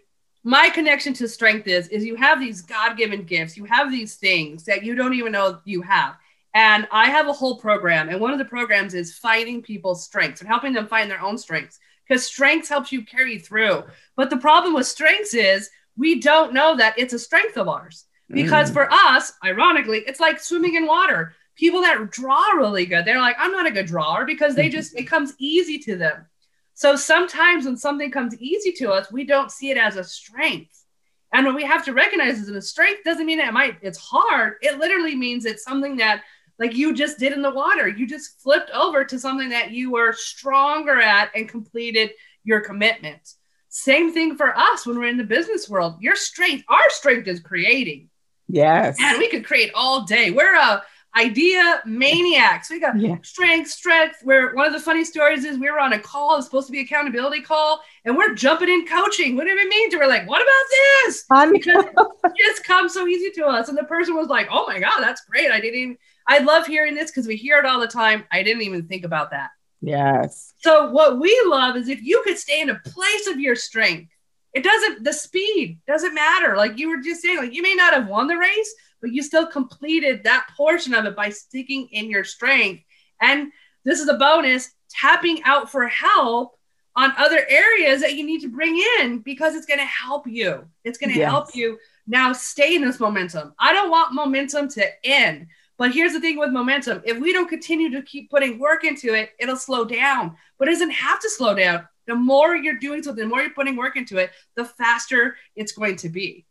my 0.43 0.69
connection 0.69 1.13
to 1.13 1.27
strength 1.27 1.67
is 1.67 1.87
is 1.89 2.05
you 2.05 2.15
have 2.15 2.39
these 2.39 2.61
god-given 2.61 3.23
gifts. 3.23 3.57
You 3.57 3.65
have 3.65 3.91
these 3.91 4.15
things 4.15 4.63
that 4.65 4.83
you 4.83 4.95
don't 4.95 5.13
even 5.13 5.31
know 5.31 5.59
you 5.65 5.81
have. 5.81 6.15
And 6.55 6.87
I 6.91 7.11
have 7.11 7.27
a 7.27 7.33
whole 7.33 7.57
program, 7.57 8.09
and 8.09 8.19
one 8.19 8.33
of 8.33 8.39
the 8.39 8.45
programs 8.45 8.95
is 8.95 9.13
finding 9.13 9.61
people's 9.61 10.03
strengths 10.03 10.41
and 10.41 10.47
helping 10.47 10.73
them 10.73 10.87
find 10.87 11.09
their 11.09 11.21
own 11.21 11.37
strengths 11.37 11.79
because 12.09 12.25
strengths 12.25 12.67
helps 12.67 12.91
you 12.91 13.05
carry 13.05 13.37
through. 13.37 13.83
But 14.15 14.31
the 14.31 14.37
problem 14.37 14.73
with 14.73 14.87
strengths 14.87 15.35
is 15.35 15.69
we 15.95 16.19
don't 16.19 16.53
know 16.53 16.75
that 16.75 16.97
it's 16.97 17.13
a 17.13 17.19
strength 17.19 17.55
of 17.55 17.69
ours. 17.69 18.05
Because 18.31 18.69
mm. 18.69 18.73
for 18.73 18.91
us, 18.91 19.33
ironically, 19.43 19.99
it's 20.05 20.19
like 20.19 20.39
swimming 20.39 20.75
in 20.75 20.85
water. 20.85 21.33
People 21.55 21.81
that 21.81 22.11
draw 22.11 22.51
really 22.51 22.85
good, 22.85 23.05
they're 23.05 23.19
like, 23.19 23.35
I'm 23.39 23.51
not 23.51 23.67
a 23.67 23.71
good 23.71 23.87
drawer 23.87 24.25
because 24.25 24.55
they 24.55 24.69
just, 24.69 24.95
it 24.95 25.03
comes 25.03 25.33
easy 25.39 25.77
to 25.79 25.97
them. 25.97 26.25
So 26.73 26.95
sometimes 26.95 27.65
when 27.65 27.75
something 27.75 28.11
comes 28.11 28.35
easy 28.39 28.71
to 28.73 28.91
us, 28.91 29.11
we 29.11 29.25
don't 29.25 29.51
see 29.51 29.69
it 29.69 29.77
as 29.77 29.97
a 29.97 30.03
strength. 30.03 30.85
And 31.33 31.45
what 31.45 31.55
we 31.55 31.65
have 31.65 31.83
to 31.85 31.93
recognize 31.93 32.39
is 32.39 32.47
that 32.47 32.55
a 32.55 32.61
strength 32.61 33.03
doesn't 33.03 33.25
mean 33.25 33.39
that 33.39 33.49
it 33.49 33.53
might, 33.53 33.77
it's 33.81 33.99
hard. 33.99 34.53
It 34.61 34.79
literally 34.79 35.15
means 35.15 35.45
it's 35.45 35.63
something 35.63 35.97
that 35.97 36.23
like 36.59 36.75
you 36.75 36.93
just 36.93 37.17
did 37.17 37.33
in 37.33 37.41
the 37.41 37.49
water. 37.51 37.87
You 37.87 38.05
just 38.05 38.41
flipped 38.41 38.69
over 38.71 39.03
to 39.05 39.17
something 39.17 39.49
that 39.49 39.71
you 39.71 39.91
were 39.91 40.13
stronger 40.13 40.99
at 40.99 41.31
and 41.35 41.47
completed 41.47 42.11
your 42.43 42.61
commitment. 42.61 43.33
Same 43.69 44.11
thing 44.13 44.35
for 44.35 44.57
us 44.57 44.85
when 44.85 44.97
we're 44.97 45.07
in 45.07 45.17
the 45.17 45.23
business 45.23 45.69
world. 45.69 45.95
Your 45.99 46.15
strength, 46.15 46.65
our 46.67 46.89
strength 46.89 47.27
is 47.27 47.39
creating. 47.39 48.09
Yes. 48.47 48.97
And 48.99 49.19
we 49.19 49.29
could 49.29 49.45
create 49.45 49.71
all 49.75 50.03
day. 50.05 50.31
We're 50.31 50.55
a 50.55 50.83
idea 51.15 51.81
maniacs. 51.85 52.69
We 52.69 52.79
got 52.79 52.99
Yeah. 52.99 53.15
strength, 53.23 53.69
strength. 53.69 54.17
Where 54.23 54.53
one 54.53 54.67
of 54.67 54.73
the 54.73 54.79
funny 54.79 55.03
stories 55.03 55.43
is 55.43 55.57
we 55.57 55.69
were 55.69 55.79
on 55.79 55.93
a 55.93 55.99
call, 55.99 56.35
it's 56.35 56.45
supposed 56.45 56.67
to 56.67 56.71
be 56.71 56.81
accountability 56.81 57.41
call, 57.41 57.81
and 58.05 58.15
we're 58.15 58.35
jumping 58.35 58.69
in 58.69 58.85
coaching. 58.85 59.35
What 59.35 59.45
did 59.45 59.57
it 59.57 59.67
mean? 59.67 59.89
We're 59.91 60.07
like, 60.07 60.27
what 60.27 60.41
about 60.41 60.65
this? 60.71 61.25
Because 61.51 61.85
it 62.25 62.31
just 62.37 62.63
comes 62.63 62.93
so 62.93 63.07
easy 63.07 63.31
to 63.31 63.45
us. 63.47 63.69
And 63.69 63.77
the 63.77 63.83
person 63.85 64.15
was 64.15 64.27
like, 64.27 64.49
oh 64.51 64.65
my 64.67 64.79
God, 64.79 64.99
that's 65.01 65.21
great. 65.25 65.51
I 65.51 65.59
didn't 65.59 65.79
even, 65.79 65.97
I 66.29 66.37
love 66.39 66.67
hearing 66.67 66.93
this 66.93 67.09
because 67.11 67.27
we 67.27 67.35
hear 67.35 67.57
it 67.57 67.65
all 67.65 67.79
the 67.79 67.87
time. 67.87 68.23
I 68.31 68.43
didn't 68.43 68.61
even 68.61 68.87
think 68.87 69.03
about 69.03 69.31
that. 69.31 69.49
Yes. 69.81 70.53
So 70.59 70.91
what 70.91 71.19
we 71.19 71.37
love 71.47 71.75
is 71.75 71.89
if 71.89 72.03
you 72.03 72.21
could 72.23 72.37
stay 72.37 72.61
in 72.61 72.69
a 72.69 72.79
place 72.85 73.27
of 73.27 73.39
your 73.39 73.55
strength, 73.55 74.11
it 74.53 74.63
doesn't 74.63 75.03
the 75.03 75.13
speed 75.13 75.79
doesn't 75.87 76.13
matter. 76.13 76.55
Like 76.55 76.77
you 76.77 76.89
were 76.89 77.01
just 77.01 77.21
saying, 77.21 77.37
like 77.37 77.53
you 77.53 77.61
may 77.63 77.73
not 77.75 77.93
have 77.93 78.07
won 78.07 78.27
the 78.27 78.37
race, 78.37 78.73
but 79.01 79.11
you 79.11 79.23
still 79.23 79.47
completed 79.47 80.23
that 80.23 80.47
portion 80.55 80.93
of 80.93 81.05
it 81.05 81.15
by 81.15 81.29
sticking 81.29 81.87
in 81.91 82.09
your 82.09 82.23
strength. 82.23 82.83
And 83.21 83.51
this 83.83 83.99
is 83.99 84.07
a 84.07 84.15
bonus, 84.15 84.71
tapping 84.89 85.41
out 85.43 85.71
for 85.71 85.87
help 85.87 86.57
on 86.95 87.13
other 87.17 87.45
areas 87.47 88.01
that 88.01 88.15
you 88.15 88.25
need 88.25 88.41
to 88.41 88.49
bring 88.49 88.75
in 88.99 89.19
because 89.19 89.55
it's 89.55 89.65
going 89.65 89.79
to 89.79 89.85
help 89.85 90.27
you. 90.27 90.67
It's 90.83 90.97
going 90.97 91.13
to 91.13 91.19
Yes. 91.19 91.29
help 91.29 91.55
you 91.55 91.77
now 92.07 92.33
stay 92.33 92.75
in 92.75 92.83
this 92.83 92.99
momentum. 92.99 93.53
I 93.59 93.71
don't 93.71 93.91
want 93.91 94.13
momentum 94.13 94.67
to 94.69 95.05
end. 95.05 95.47
But 95.79 95.93
here's 95.93 96.11
the 96.11 96.19
thing 96.19 96.37
with 96.37 96.51
momentum 96.51 97.01
if 97.05 97.17
we 97.17 97.31
don't 97.31 97.47
continue 97.47 97.89
to 97.91 98.01
keep 98.03 98.29
putting 98.29 98.59
work 98.59 98.83
into 98.83 99.13
it, 99.13 99.31
it'll 99.39 99.55
slow 99.55 99.85
down. 99.85 100.35
But 100.59 100.67
it 100.67 100.71
doesn't 100.71 100.91
have 100.91 101.21
to 101.21 101.29
slow 101.29 101.55
down. 101.55 101.87
The 102.05 102.15
more 102.15 102.55
you're 102.55 102.77
doing 102.77 103.01
something, 103.01 103.23
the 103.23 103.29
more 103.29 103.41
you're 103.41 103.53
putting 103.53 103.77
work 103.77 103.95
into 103.95 104.17
it, 104.17 104.31
the 104.55 104.65
faster 104.65 105.37
it's 105.55 105.71
going 105.71 105.95
to 105.97 106.09
be. 106.09 106.45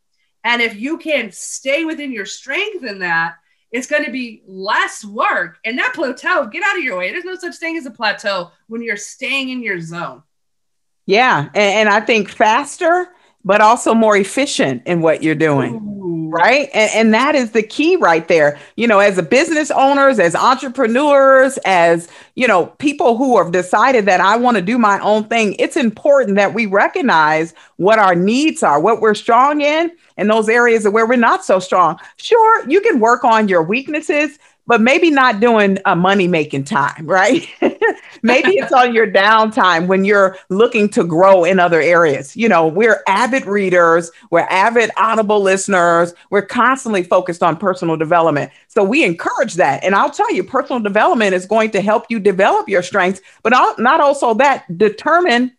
And 0.45 0.63
if 0.63 0.77
you 0.77 0.97
can 0.97 1.31
stay 1.31 1.85
within 1.85 2.11
your 2.11 2.25
strength 2.25 2.85
in 2.85 3.01
that, 3.01 3.35
it's 3.71 3.87
going 3.87 4.07
to 4.07 4.11
be 4.11 4.43
less 4.47 5.05
work. 5.05 5.59
And 5.63 5.79
that 5.79 5.93
plateau, 5.95 6.47
get 6.47 6.63
out 6.65 6.79
of 6.79 6.85
your 6.85 6.97
way. 6.97 7.11
There's 7.11 7.25
no 7.25 7.37
such 7.37 7.57
thing 7.57 7.77
as 7.77 7.85
a 7.85 7.91
plateau 7.91 8.51
when 8.67 8.83
you're 8.83 8.97
staying 8.97 9.51
in 9.51 9.63
your 9.63 9.79
zone. 9.79 10.23
Yeah. 11.05 11.51
And, 11.55 11.55
and 11.55 11.89
I 11.91 12.01
think 12.01 12.31
faster, 12.31 13.09
but 13.45 13.61
also 13.61 13.93
more 13.93 14.17
efficient 14.17 14.85
in 14.87 15.03
what 15.03 15.23
you're 15.23 15.35
doing. 15.35 15.99
Right. 16.31 16.69
And, 16.75 16.91
and 16.95 17.15
that 17.15 17.35
is 17.35 17.53
the 17.53 17.63
key 17.63 17.97
right 17.97 18.27
there. 18.29 18.59
You 18.77 18.87
know, 18.87 18.99
as 18.99 19.19
a 19.19 19.23
business 19.23 19.71
owners, 19.71 20.19
as 20.19 20.35
entrepreneurs, 20.35 21.59
as, 21.65 22.09
you 22.35 22.47
know, 22.47 22.67
people 22.67 23.17
who 23.17 23.39
have 23.43 23.53
decided 23.53 24.07
that 24.07 24.21
I 24.21 24.37
want 24.37 24.57
to 24.57 24.63
do 24.63 24.79
my 24.79 24.99
own 25.01 25.25
thing, 25.25 25.55
it's 25.59 25.77
important 25.77 26.37
that 26.37 26.55
we 26.55 26.67
recognize 26.67 27.55
what 27.77 27.99
our 27.99 28.15
needs 28.15 28.63
are, 28.63 28.81
what 28.81 29.01
we're 29.01 29.15
strong 29.15 29.61
in, 29.61 29.91
and 30.17 30.29
those 30.29 30.49
areas 30.49 30.87
where 30.87 31.07
we're 31.07 31.17
not 31.17 31.45
so 31.45 31.59
strong. 31.59 31.99
Sure, 32.17 32.69
you 32.69 32.81
can 32.81 33.01
work 33.01 33.25
on 33.25 33.49
your 33.49 33.63
weaknesses, 33.63 34.39
but 34.69 34.83
maybe 34.83 35.11
not 35.11 35.41
doing 35.41 35.79
a 35.87 35.97
money 35.97 36.29
making 36.29 36.63
time, 36.63 37.07
right? 37.07 37.49
maybe 38.23 38.51
it's 38.51 38.71
on 38.71 38.95
your 38.95 39.11
downtime 39.11 39.87
when 39.87 40.05
you're 40.05 40.37
looking 40.51 40.91
to 40.91 41.05
grow 41.05 41.43
in 41.43 41.59
other 41.59 41.81
areas. 41.81 42.37
You 42.37 42.51
know, 42.51 42.67
we're 42.67 43.03
avid 43.09 43.47
readers, 43.47 44.11
we're 44.31 44.47
avid 44.51 44.91
audible 44.99 45.41
listeners, 45.41 46.13
we're 46.31 46.45
constantly 46.45 47.03
focused 47.03 47.43
on 47.43 47.57
personal 47.57 47.97
development. 47.97 48.53
So 48.69 48.85
we 48.85 49.05
encourage 49.05 49.55
that. 49.55 49.83
And 49.83 49.95
I'll 49.95 50.11
tell 50.11 50.33
you, 50.35 50.45
personal 50.45 50.81
development 50.81 51.35
is 51.35 51.47
going 51.47 51.71
to 51.71 51.81
help 51.81 52.05
you 52.11 52.21
develop 52.21 52.69
your 52.69 52.83
strengths, 52.83 53.23
but 53.43 53.55
not 53.79 54.01
also 54.01 54.35
that, 54.35 54.67
determine 54.77 55.57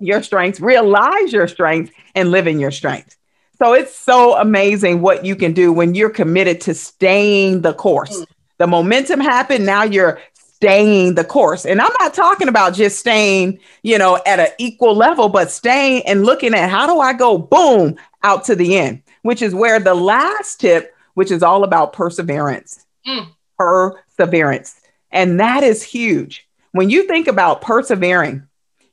your 0.00 0.22
strengths, 0.22 0.58
realize 0.58 1.34
your 1.34 1.46
strengths, 1.46 1.92
and 2.14 2.30
live 2.30 2.46
in 2.46 2.58
your 2.58 2.70
strengths. 2.70 3.18
So 3.62 3.74
it's 3.74 3.96
so 3.96 4.36
amazing 4.38 5.02
what 5.02 5.24
you 5.24 5.36
can 5.36 5.52
do 5.52 5.72
when 5.72 5.94
you're 5.94 6.10
committed 6.10 6.60
to 6.62 6.74
staying 6.74 7.60
the 7.60 7.72
course. 7.72 8.26
The 8.58 8.66
momentum 8.66 9.20
happened. 9.20 9.64
Now 9.64 9.84
you're 9.84 10.20
staying 10.34 11.14
the 11.14 11.22
course. 11.22 11.64
And 11.64 11.80
I'm 11.80 11.92
not 12.00 12.12
talking 12.12 12.48
about 12.48 12.74
just 12.74 12.98
staying, 12.98 13.60
you 13.84 13.98
know, 13.98 14.20
at 14.26 14.40
an 14.40 14.48
equal 14.58 14.96
level, 14.96 15.28
but 15.28 15.48
staying 15.48 16.02
and 16.06 16.24
looking 16.24 16.54
at 16.54 16.70
how 16.70 16.88
do 16.88 16.98
I 16.98 17.12
go 17.12 17.38
boom 17.38 17.94
out 18.24 18.42
to 18.46 18.56
the 18.56 18.76
end, 18.76 19.00
which 19.22 19.42
is 19.42 19.54
where 19.54 19.78
the 19.78 19.94
last 19.94 20.58
tip, 20.58 20.92
which 21.14 21.30
is 21.30 21.44
all 21.44 21.62
about 21.62 21.92
perseverance. 21.92 22.84
Mm. 23.06 23.28
Perseverance. 23.60 24.80
And 25.12 25.38
that 25.38 25.62
is 25.62 25.84
huge. 25.84 26.48
When 26.72 26.90
you 26.90 27.06
think 27.06 27.28
about 27.28 27.62
persevering, 27.62 28.42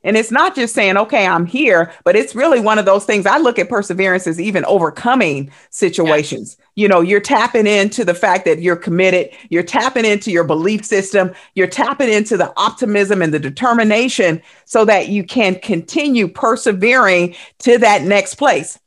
and 0.02 0.16
it's 0.16 0.30
not 0.30 0.54
just 0.54 0.74
saying, 0.74 0.96
okay, 0.96 1.26
I'm 1.26 1.44
here, 1.44 1.92
but 2.04 2.16
it's 2.16 2.34
really 2.34 2.58
one 2.58 2.78
of 2.78 2.86
those 2.86 3.04
things. 3.04 3.26
I 3.26 3.38
look 3.38 3.58
at 3.58 3.68
perseverance 3.68 4.26
as 4.26 4.40
even 4.40 4.64
overcoming 4.64 5.50
situations. 5.68 6.56
You 6.74 6.88
know, 6.88 7.02
you're 7.02 7.20
tapping 7.20 7.66
into 7.66 8.04
the 8.04 8.14
fact 8.14 8.46
that 8.46 8.62
you're 8.62 8.76
committed, 8.76 9.30
you're 9.50 9.62
tapping 9.62 10.06
into 10.06 10.30
your 10.30 10.44
belief 10.44 10.86
system, 10.86 11.32
you're 11.54 11.66
tapping 11.66 12.08
into 12.08 12.38
the 12.38 12.52
optimism 12.56 13.20
and 13.20 13.34
the 13.34 13.38
determination 13.38 14.40
so 14.64 14.86
that 14.86 15.08
you 15.08 15.22
can 15.22 15.56
continue 15.56 16.28
persevering 16.28 17.34
to 17.58 17.76
that 17.78 18.02
next 18.02 18.36
place. 18.36 18.78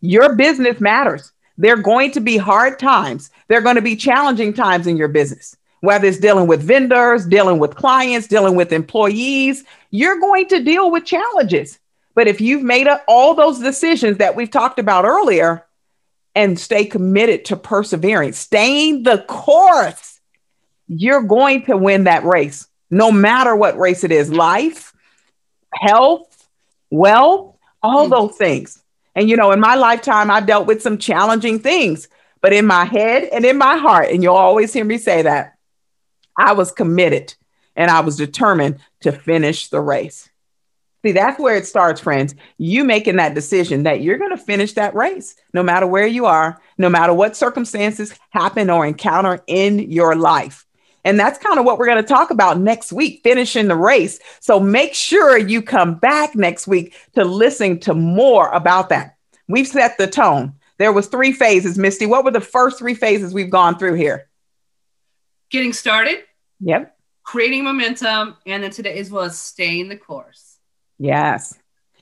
Your 0.00 0.34
business 0.34 0.80
matters. 0.80 1.32
There 1.58 1.74
are 1.74 1.82
going 1.82 2.10
to 2.12 2.20
be 2.20 2.36
hard 2.36 2.78
times, 2.78 3.30
there 3.48 3.58
are 3.58 3.62
going 3.62 3.76
to 3.76 3.82
be 3.82 3.96
challenging 3.96 4.54
times 4.54 4.86
in 4.86 4.96
your 4.96 5.08
business 5.08 5.56
whether 5.84 6.06
it's 6.06 6.18
dealing 6.18 6.46
with 6.46 6.62
vendors, 6.62 7.26
dealing 7.26 7.58
with 7.58 7.76
clients, 7.76 8.26
dealing 8.26 8.54
with 8.56 8.72
employees, 8.72 9.64
you're 9.90 10.18
going 10.18 10.46
to 10.48 10.62
deal 10.62 10.90
with 10.90 11.04
challenges. 11.04 11.78
But 12.14 12.28
if 12.28 12.40
you've 12.40 12.62
made 12.62 12.86
up 12.86 13.04
all 13.08 13.34
those 13.34 13.58
decisions 13.58 14.18
that 14.18 14.36
we've 14.36 14.50
talked 14.50 14.78
about 14.78 15.04
earlier 15.04 15.66
and 16.34 16.58
stay 16.58 16.84
committed 16.84 17.44
to 17.46 17.56
persevering, 17.56 18.32
staying 18.32 19.02
the 19.02 19.18
course, 19.28 20.20
you're 20.88 21.22
going 21.22 21.64
to 21.66 21.76
win 21.76 22.04
that 22.04 22.24
race, 22.24 22.66
no 22.90 23.10
matter 23.10 23.56
what 23.56 23.78
race 23.78 24.04
it 24.04 24.12
is 24.12 24.32
life, 24.32 24.92
health, 25.72 26.48
wealth, 26.90 27.56
all 27.82 28.06
Mm. 28.06 28.10
those 28.10 28.36
things. 28.36 28.82
And, 29.14 29.28
you 29.28 29.36
know, 29.36 29.52
in 29.52 29.60
my 29.60 29.74
lifetime, 29.74 30.30
I've 30.30 30.46
dealt 30.46 30.66
with 30.66 30.82
some 30.82 30.98
challenging 30.98 31.58
things, 31.58 32.08
but 32.40 32.52
in 32.52 32.66
my 32.66 32.84
head 32.84 33.24
and 33.24 33.44
in 33.44 33.58
my 33.58 33.76
heart, 33.76 34.10
and 34.10 34.22
you'll 34.22 34.36
always 34.36 34.72
hear 34.72 34.84
me 34.84 34.98
say 34.98 35.22
that, 35.22 35.53
I 36.36 36.52
was 36.52 36.72
committed 36.72 37.34
and 37.76 37.90
I 37.90 38.00
was 38.00 38.16
determined 38.16 38.78
to 39.00 39.12
finish 39.12 39.68
the 39.68 39.80
race. 39.80 40.30
See, 41.04 41.12
that's 41.12 41.38
where 41.38 41.56
it 41.56 41.66
starts, 41.66 42.00
friends. 42.00 42.34
You 42.56 42.82
making 42.82 43.16
that 43.16 43.34
decision 43.34 43.82
that 43.82 44.00
you're 44.00 44.16
going 44.16 44.30
to 44.30 44.38
finish 44.38 44.72
that 44.72 44.94
race, 44.94 45.36
no 45.52 45.62
matter 45.62 45.86
where 45.86 46.06
you 46.06 46.24
are, 46.24 46.58
no 46.78 46.88
matter 46.88 47.12
what 47.12 47.36
circumstances 47.36 48.18
happen 48.30 48.70
or 48.70 48.86
encounter 48.86 49.42
in 49.46 49.90
your 49.90 50.14
life. 50.16 50.64
And 51.04 51.20
that's 51.20 51.38
kind 51.38 51.58
of 51.58 51.66
what 51.66 51.78
we're 51.78 51.84
going 51.86 52.02
to 52.02 52.08
talk 52.08 52.30
about 52.30 52.58
next 52.58 52.90
week, 52.90 53.20
finishing 53.22 53.68
the 53.68 53.76
race. 53.76 54.18
So 54.40 54.58
make 54.58 54.94
sure 54.94 55.36
you 55.36 55.60
come 55.60 55.96
back 55.96 56.34
next 56.34 56.66
week 56.66 56.94
to 57.14 57.24
listen 57.24 57.80
to 57.80 57.92
more 57.92 58.48
about 58.48 58.88
that. 58.88 59.16
We've 59.46 59.68
set 59.68 59.98
the 59.98 60.06
tone. 60.06 60.54
There 60.78 60.92
was 60.92 61.08
three 61.08 61.32
phases, 61.32 61.76
Misty. 61.76 62.06
What 62.06 62.24
were 62.24 62.30
the 62.30 62.40
first 62.40 62.78
three 62.78 62.94
phases 62.94 63.34
we've 63.34 63.50
gone 63.50 63.78
through 63.78 63.94
here? 63.94 64.26
Getting 65.50 65.72
started, 65.72 66.24
Yep. 66.60 66.96
creating 67.22 67.64
momentum, 67.64 68.36
and 68.46 68.62
then 68.62 68.70
today 68.70 68.98
as 68.98 69.10
well 69.10 69.24
as 69.24 69.38
staying 69.38 69.88
the 69.88 69.96
course. 69.96 70.56
Yes. 70.98 71.54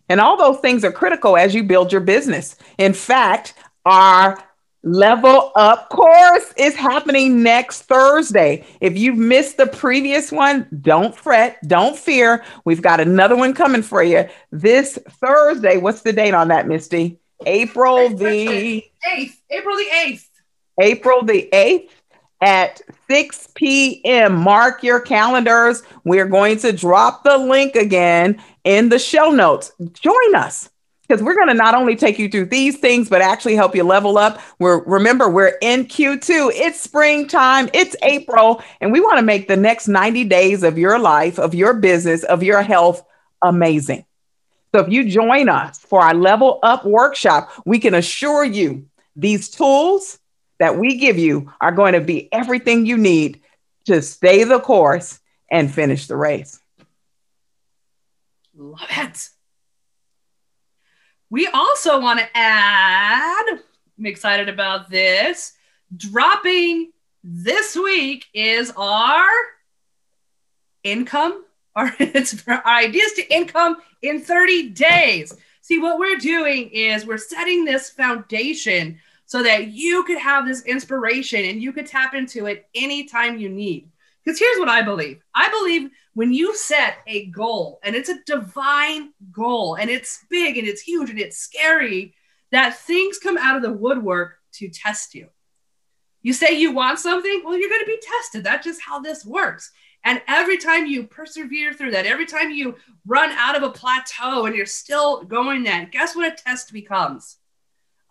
And 0.09 0.21
all 0.21 0.37
those 0.37 0.59
things 0.61 0.85
are 0.85 0.93
critical 0.93 1.37
as 1.37 1.55
you 1.55 1.63
build 1.63 1.93
your 1.93 2.01
business. 2.01 2.57
In 2.79 2.93
fact, 2.93 3.55
our 3.85 4.39
level 4.85 5.53
up 5.55 5.89
course 5.91 6.53
is 6.57 6.75
happening 6.75 7.43
next 7.43 7.83
Thursday. 7.83 8.65
If 8.81 8.99
you've 8.99 9.17
missed 9.17 9.57
the 9.57 9.67
previous 9.67 10.33
one, 10.33 10.67
don't 10.81 11.15
fret, 11.15 11.57
don't 11.69 11.97
fear. 11.97 12.45
We've 12.65 12.83
got 12.83 13.01
another 13.01 13.37
one 13.37 13.55
coming 13.55 13.83
for 13.83 14.03
you 14.03 14.29
this 14.51 14.99
Thursday. 15.25 15.77
What's 15.77 16.03
the 16.03 16.13
date 16.13 16.35
on 16.35 16.49
that, 16.49 16.67
Misty? 16.67 17.21
April 17.47 18.09
the 18.11 18.85
Eighth, 19.07 19.41
April 19.51 19.77
the 19.77 19.89
eighth. 20.05 20.29
April 20.81 21.23
the 21.23 21.49
8th 21.53 21.91
at 22.43 22.83
6 23.09 23.49
p.m. 23.55 24.35
Mark 24.35 24.83
your 24.83 25.01
calendars. 25.01 25.83
We're 26.05 26.27
going 26.27 26.59
to 26.59 26.73
drop 26.73 27.25
the 27.25 27.39
link 27.39 27.77
again 27.77 28.43
in 28.65 28.89
the 28.91 28.99
show 28.99 29.31
notes. 29.31 29.73
Join 29.93 30.35
us 30.35 30.69
because 31.07 31.23
we're 31.23 31.37
going 31.37 31.49
to 31.49 31.55
not 31.55 31.75
only 31.75 31.95
take 31.95 32.19
you 32.19 32.29
through 32.29 32.47
these 32.47 32.79
things, 32.79 33.09
but 33.09 33.23
actually 33.23 33.55
help 33.55 33.77
you 33.77 33.85
level 33.85 34.19
up. 34.19 34.41
We're 34.59 34.83
remember 34.85 35.31
we're 35.31 35.57
in 35.63 35.87
Q2. 35.87 36.51
It's 36.55 36.81
springtime. 36.81 37.71
It's 37.73 37.95
April, 38.03 38.63
and 38.81 38.93
we 38.93 39.01
want 39.01 39.19
to 39.19 39.23
make 39.23 39.47
the 39.47 39.57
next 39.57 39.89
90 39.89 40.25
days 40.25 40.63
of 40.65 40.77
your 40.77 40.99
life, 40.99 41.39
of 41.39 41.55
your 41.55 41.75
business, 41.75 42.25
of 42.25 42.43
your 42.43 42.63
health 42.63 43.05
amazing. 43.43 44.05
So 44.75 44.81
if 44.81 44.89
you 44.89 45.09
join 45.09 45.49
us 45.49 45.79
for 45.79 46.01
our 46.01 46.15
level 46.15 46.59
up 46.63 46.85
workshop, 46.85 47.51
we 47.67 47.79
can 47.79 47.95
assure 47.95 48.45
you 48.45 48.87
these 49.15 49.51
tools 49.51 50.19
that 50.63 50.79
we 50.79 50.97
give 50.97 51.19
you 51.19 51.53
are 51.61 51.73
going 51.73 51.93
to 51.93 52.01
be 52.01 52.33
everything 52.33 52.87
you 52.87 52.97
need 52.97 53.41
to 53.85 54.01
stay 54.01 54.45
the 54.45 54.61
course 54.61 55.19
and 55.51 55.69
finish 55.69 56.07
the 56.07 56.15
race. 56.15 56.61
Love 58.55 58.79
it. 58.89 59.29
We 61.31 61.49
also 61.49 62.01
want 62.01 62.21
to 62.21 62.29
add, 62.33 63.45
I'm 63.99 64.07
excited 64.07 64.49
about 64.49 64.89
this, 64.89 65.53
dropping 65.97 66.93
this 67.25 67.75
week 67.75 68.27
is 68.33 68.73
our 68.77 69.29
income, 70.85 71.45
or 71.75 71.93
it's 71.99 72.47
our 72.47 72.65
ideas 72.65 73.15
to 73.15 73.35
income 73.35 73.79
in 74.01 74.21
30 74.21 74.69
days. 74.69 75.37
See, 75.61 75.81
what 75.81 75.99
we're 75.99 76.19
doing 76.19 76.71
is 76.71 77.05
we're 77.05 77.19
setting 77.19 77.65
this 77.65 77.91
foundation 77.91 79.01
so 79.33 79.43
that 79.43 79.69
you 79.69 80.05
could 80.05 80.19
have 80.19 80.47
this 80.47 80.63
inspiration 80.67 81.43
and 81.47 81.63
you 81.63 81.73
could 81.73 81.87
tap 81.87 82.13
into 82.13 82.45
it 82.45 82.69
anytime 82.75 83.39
you 83.39 83.49
need. 83.49 83.89
Because 84.23 84.39
here's 84.39 84.59
what 84.59 84.69
I 84.69 84.83
believe 84.83 85.23
I 85.35 85.49
believe 85.49 85.89
when 86.13 86.35
you 86.35 86.55
set 86.55 86.97
a 87.07 87.25
goal 87.29 87.81
and 87.83 87.97
it's 87.97 88.11
a 88.11 88.23
divine 88.27 89.15
goal 89.33 89.77
and 89.77 89.89
it's 89.89 90.27
big 90.29 90.59
and 90.59 90.69
it's 90.69 90.83
huge 90.83 91.09
and 91.09 91.19
it's 91.19 91.39
scary, 91.39 92.13
that 92.51 92.77
things 92.77 93.17
come 93.17 93.39
out 93.39 93.57
of 93.57 93.63
the 93.63 93.73
woodwork 93.73 94.37
to 94.57 94.69
test 94.69 95.15
you. 95.15 95.29
You 96.21 96.35
say 96.35 96.61
you 96.61 96.73
want 96.73 96.99
something, 96.99 97.41
well, 97.43 97.57
you're 97.57 97.71
going 97.71 97.87
to 97.87 97.87
be 97.87 98.03
tested. 98.03 98.45
That's 98.45 98.67
just 98.67 98.83
how 98.83 99.01
this 99.01 99.25
works. 99.25 99.73
And 100.05 100.21
every 100.29 100.59
time 100.59 100.85
you 100.85 101.05
persevere 101.05 101.73
through 101.73 101.93
that, 101.93 102.05
every 102.05 102.27
time 102.27 102.51
you 102.51 102.77
run 103.07 103.31
out 103.31 103.57
of 103.57 103.63
a 103.63 103.71
plateau 103.71 104.45
and 104.45 104.55
you're 104.55 104.67
still 104.67 105.25
going 105.25 105.63
that, 105.63 105.91
guess 105.91 106.15
what 106.15 106.31
a 106.31 106.37
test 106.37 106.71
becomes? 106.71 107.39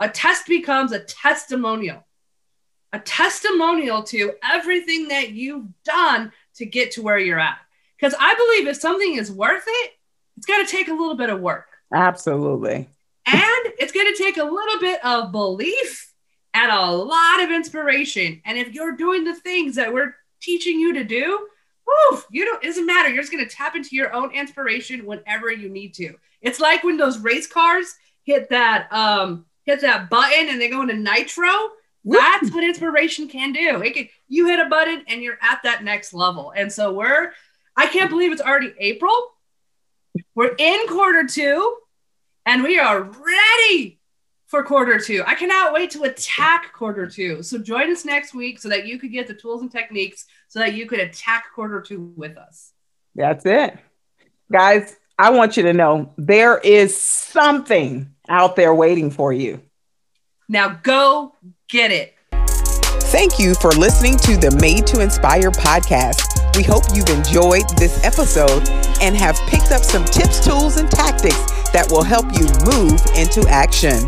A 0.01 0.09
test 0.09 0.47
becomes 0.47 0.91
a 0.91 0.99
testimonial, 0.99 2.03
a 2.91 2.97
testimonial 2.99 4.01
to 4.05 4.33
everything 4.43 5.09
that 5.09 5.29
you've 5.29 5.67
done 5.83 6.33
to 6.55 6.65
get 6.65 6.89
to 6.93 7.03
where 7.03 7.19
you're 7.19 7.39
at. 7.39 7.59
Because 7.97 8.15
I 8.19 8.33
believe 8.33 8.67
if 8.67 8.77
something 8.77 9.13
is 9.13 9.31
worth 9.31 9.63
it, 9.67 9.91
it's 10.37 10.47
going 10.47 10.65
to 10.65 10.71
take 10.71 10.87
a 10.87 10.93
little 10.93 11.15
bit 11.15 11.29
of 11.29 11.39
work. 11.39 11.67
Absolutely. 11.93 12.89
And 13.27 13.73
it's 13.77 13.91
going 13.91 14.11
to 14.11 14.17
take 14.17 14.37
a 14.37 14.43
little 14.43 14.79
bit 14.79 15.05
of 15.05 15.31
belief 15.31 16.11
and 16.55 16.71
a 16.71 16.87
lot 16.87 17.43
of 17.43 17.51
inspiration. 17.51 18.41
And 18.43 18.57
if 18.57 18.73
you're 18.73 18.95
doing 18.95 19.23
the 19.23 19.35
things 19.35 19.75
that 19.75 19.93
we're 19.93 20.15
teaching 20.41 20.79
you 20.79 20.93
to 20.93 21.03
do, 21.03 21.47
woof, 21.85 22.25
you 22.31 22.43
don't, 22.45 22.63
it 22.63 22.67
doesn't 22.67 22.87
matter. 22.87 23.09
You're 23.09 23.21
just 23.21 23.31
going 23.31 23.47
to 23.47 23.55
tap 23.55 23.75
into 23.75 23.95
your 23.95 24.11
own 24.13 24.31
inspiration 24.31 25.05
whenever 25.05 25.51
you 25.51 25.69
need 25.69 25.93
to. 25.95 26.15
It's 26.41 26.59
like 26.59 26.83
when 26.83 26.97
those 26.97 27.19
race 27.19 27.45
cars 27.45 27.93
hit 28.23 28.49
that, 28.49 28.91
um, 28.91 29.45
hit 29.65 29.81
that 29.81 30.09
button 30.09 30.49
and 30.49 30.59
they 30.59 30.69
go 30.69 30.81
into 30.81 30.95
nitro. 30.95 31.51
That's 32.03 32.51
what 32.51 32.63
inspiration 32.63 33.27
can 33.27 33.53
do. 33.53 33.81
It 33.81 33.93
can, 33.93 34.07
you 34.27 34.47
hit 34.47 34.59
a 34.59 34.69
button 34.69 35.03
and 35.07 35.21
you're 35.21 35.37
at 35.41 35.61
that 35.63 35.83
next 35.83 36.13
level. 36.13 36.51
And 36.55 36.71
so 36.71 36.93
we're, 36.93 37.31
I 37.77 37.87
can't 37.87 38.09
believe 38.09 38.31
it's 38.31 38.41
already 38.41 38.73
April. 38.79 39.15
We're 40.33 40.55
in 40.57 40.87
quarter 40.87 41.27
two 41.27 41.77
and 42.45 42.63
we 42.63 42.79
are 42.79 43.03
ready 43.03 43.99
for 44.47 44.63
quarter 44.63 44.99
two. 44.99 45.23
I 45.25 45.35
cannot 45.35 45.73
wait 45.73 45.91
to 45.91 46.03
attack 46.03 46.73
quarter 46.73 47.07
two. 47.07 47.43
So 47.43 47.57
join 47.57 47.91
us 47.91 48.03
next 48.03 48.33
week 48.33 48.59
so 48.59 48.67
that 48.69 48.85
you 48.85 48.99
could 48.99 49.11
get 49.11 49.27
the 49.27 49.33
tools 49.33 49.61
and 49.61 49.71
techniques 49.71 50.25
so 50.49 50.59
that 50.59 50.73
you 50.73 50.87
could 50.87 50.99
attack 50.99 51.45
quarter 51.55 51.81
two 51.81 52.13
with 52.17 52.37
us. 52.37 52.73
That's 53.15 53.45
it. 53.45 53.77
Guys, 54.51 54.97
I 55.21 55.29
want 55.29 55.55
you 55.55 55.61
to 55.63 55.73
know 55.73 56.11
there 56.17 56.57
is 56.57 56.99
something 56.99 58.11
out 58.27 58.55
there 58.55 58.73
waiting 58.73 59.11
for 59.11 59.31
you. 59.31 59.61
Now 60.49 60.79
go 60.81 61.35
get 61.69 61.91
it. 61.91 62.15
Thank 63.13 63.37
you 63.37 63.53
for 63.53 63.69
listening 63.69 64.17
to 64.17 64.35
the 64.37 64.49
Made 64.59 64.87
to 64.87 64.99
Inspire 64.99 65.51
podcast. 65.51 66.57
We 66.57 66.63
hope 66.63 66.85
you've 66.95 67.09
enjoyed 67.09 67.69
this 67.77 68.03
episode 68.03 68.67
and 68.99 69.15
have 69.15 69.35
picked 69.45 69.71
up 69.71 69.83
some 69.83 70.05
tips, 70.05 70.43
tools, 70.43 70.77
and 70.77 70.89
tactics 70.89 71.69
that 71.69 71.85
will 71.91 72.03
help 72.03 72.25
you 72.33 72.49
move 72.73 72.97
into 73.13 73.47
action. 73.47 74.01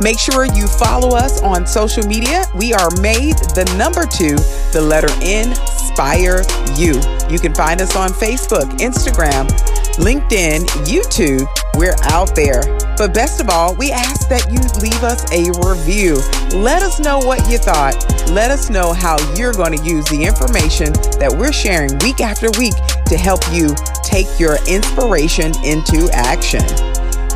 Make 0.00 0.18
sure 0.18 0.46
you 0.46 0.66
follow 0.66 1.14
us 1.14 1.42
on 1.42 1.66
social 1.66 2.06
media. 2.06 2.44
We 2.54 2.72
are 2.72 2.90
made 3.02 3.36
the 3.52 3.70
number 3.76 4.06
two, 4.06 4.36
the 4.72 4.80
letter 4.80 5.12
N, 5.20 5.52
Inspire 5.96 6.44
You. 6.76 7.00
You 7.30 7.38
can 7.38 7.54
find 7.54 7.80
us 7.80 7.96
on 7.96 8.10
Facebook, 8.10 8.68
Instagram, 8.80 9.48
LinkedIn, 9.96 10.66
YouTube. 10.84 11.46
We're 11.74 11.96
out 12.04 12.34
there. 12.36 12.60
But 12.98 13.14
best 13.14 13.40
of 13.40 13.48
all, 13.48 13.74
we 13.74 13.90
ask 13.90 14.28
that 14.28 14.44
you 14.52 14.60
leave 14.82 15.02
us 15.02 15.24
a 15.32 15.48
review. 15.66 16.16
Let 16.58 16.82
us 16.82 17.00
know 17.00 17.18
what 17.18 17.48
you 17.50 17.56
thought. 17.56 17.96
Let 18.30 18.50
us 18.50 18.68
know 18.68 18.92
how 18.92 19.16
you're 19.34 19.54
going 19.54 19.76
to 19.76 19.82
use 19.82 20.04
the 20.06 20.22
information 20.22 20.92
that 21.18 21.34
we're 21.34 21.52
sharing 21.52 21.96
week 21.98 22.20
after 22.20 22.48
week 22.58 22.74
to 23.06 23.16
help 23.16 23.40
you 23.50 23.74
take 24.04 24.26
your 24.38 24.58
inspiration 24.68 25.52
into 25.64 26.08
action. 26.12 26.64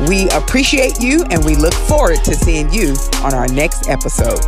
We 0.07 0.29
appreciate 0.29 0.99
you 0.99 1.23
and 1.29 1.43
we 1.43 1.55
look 1.55 1.73
forward 1.73 2.23
to 2.25 2.35
seeing 2.35 2.71
you 2.71 2.95
on 3.23 3.33
our 3.33 3.47
next 3.47 3.89
episode. 3.89 4.41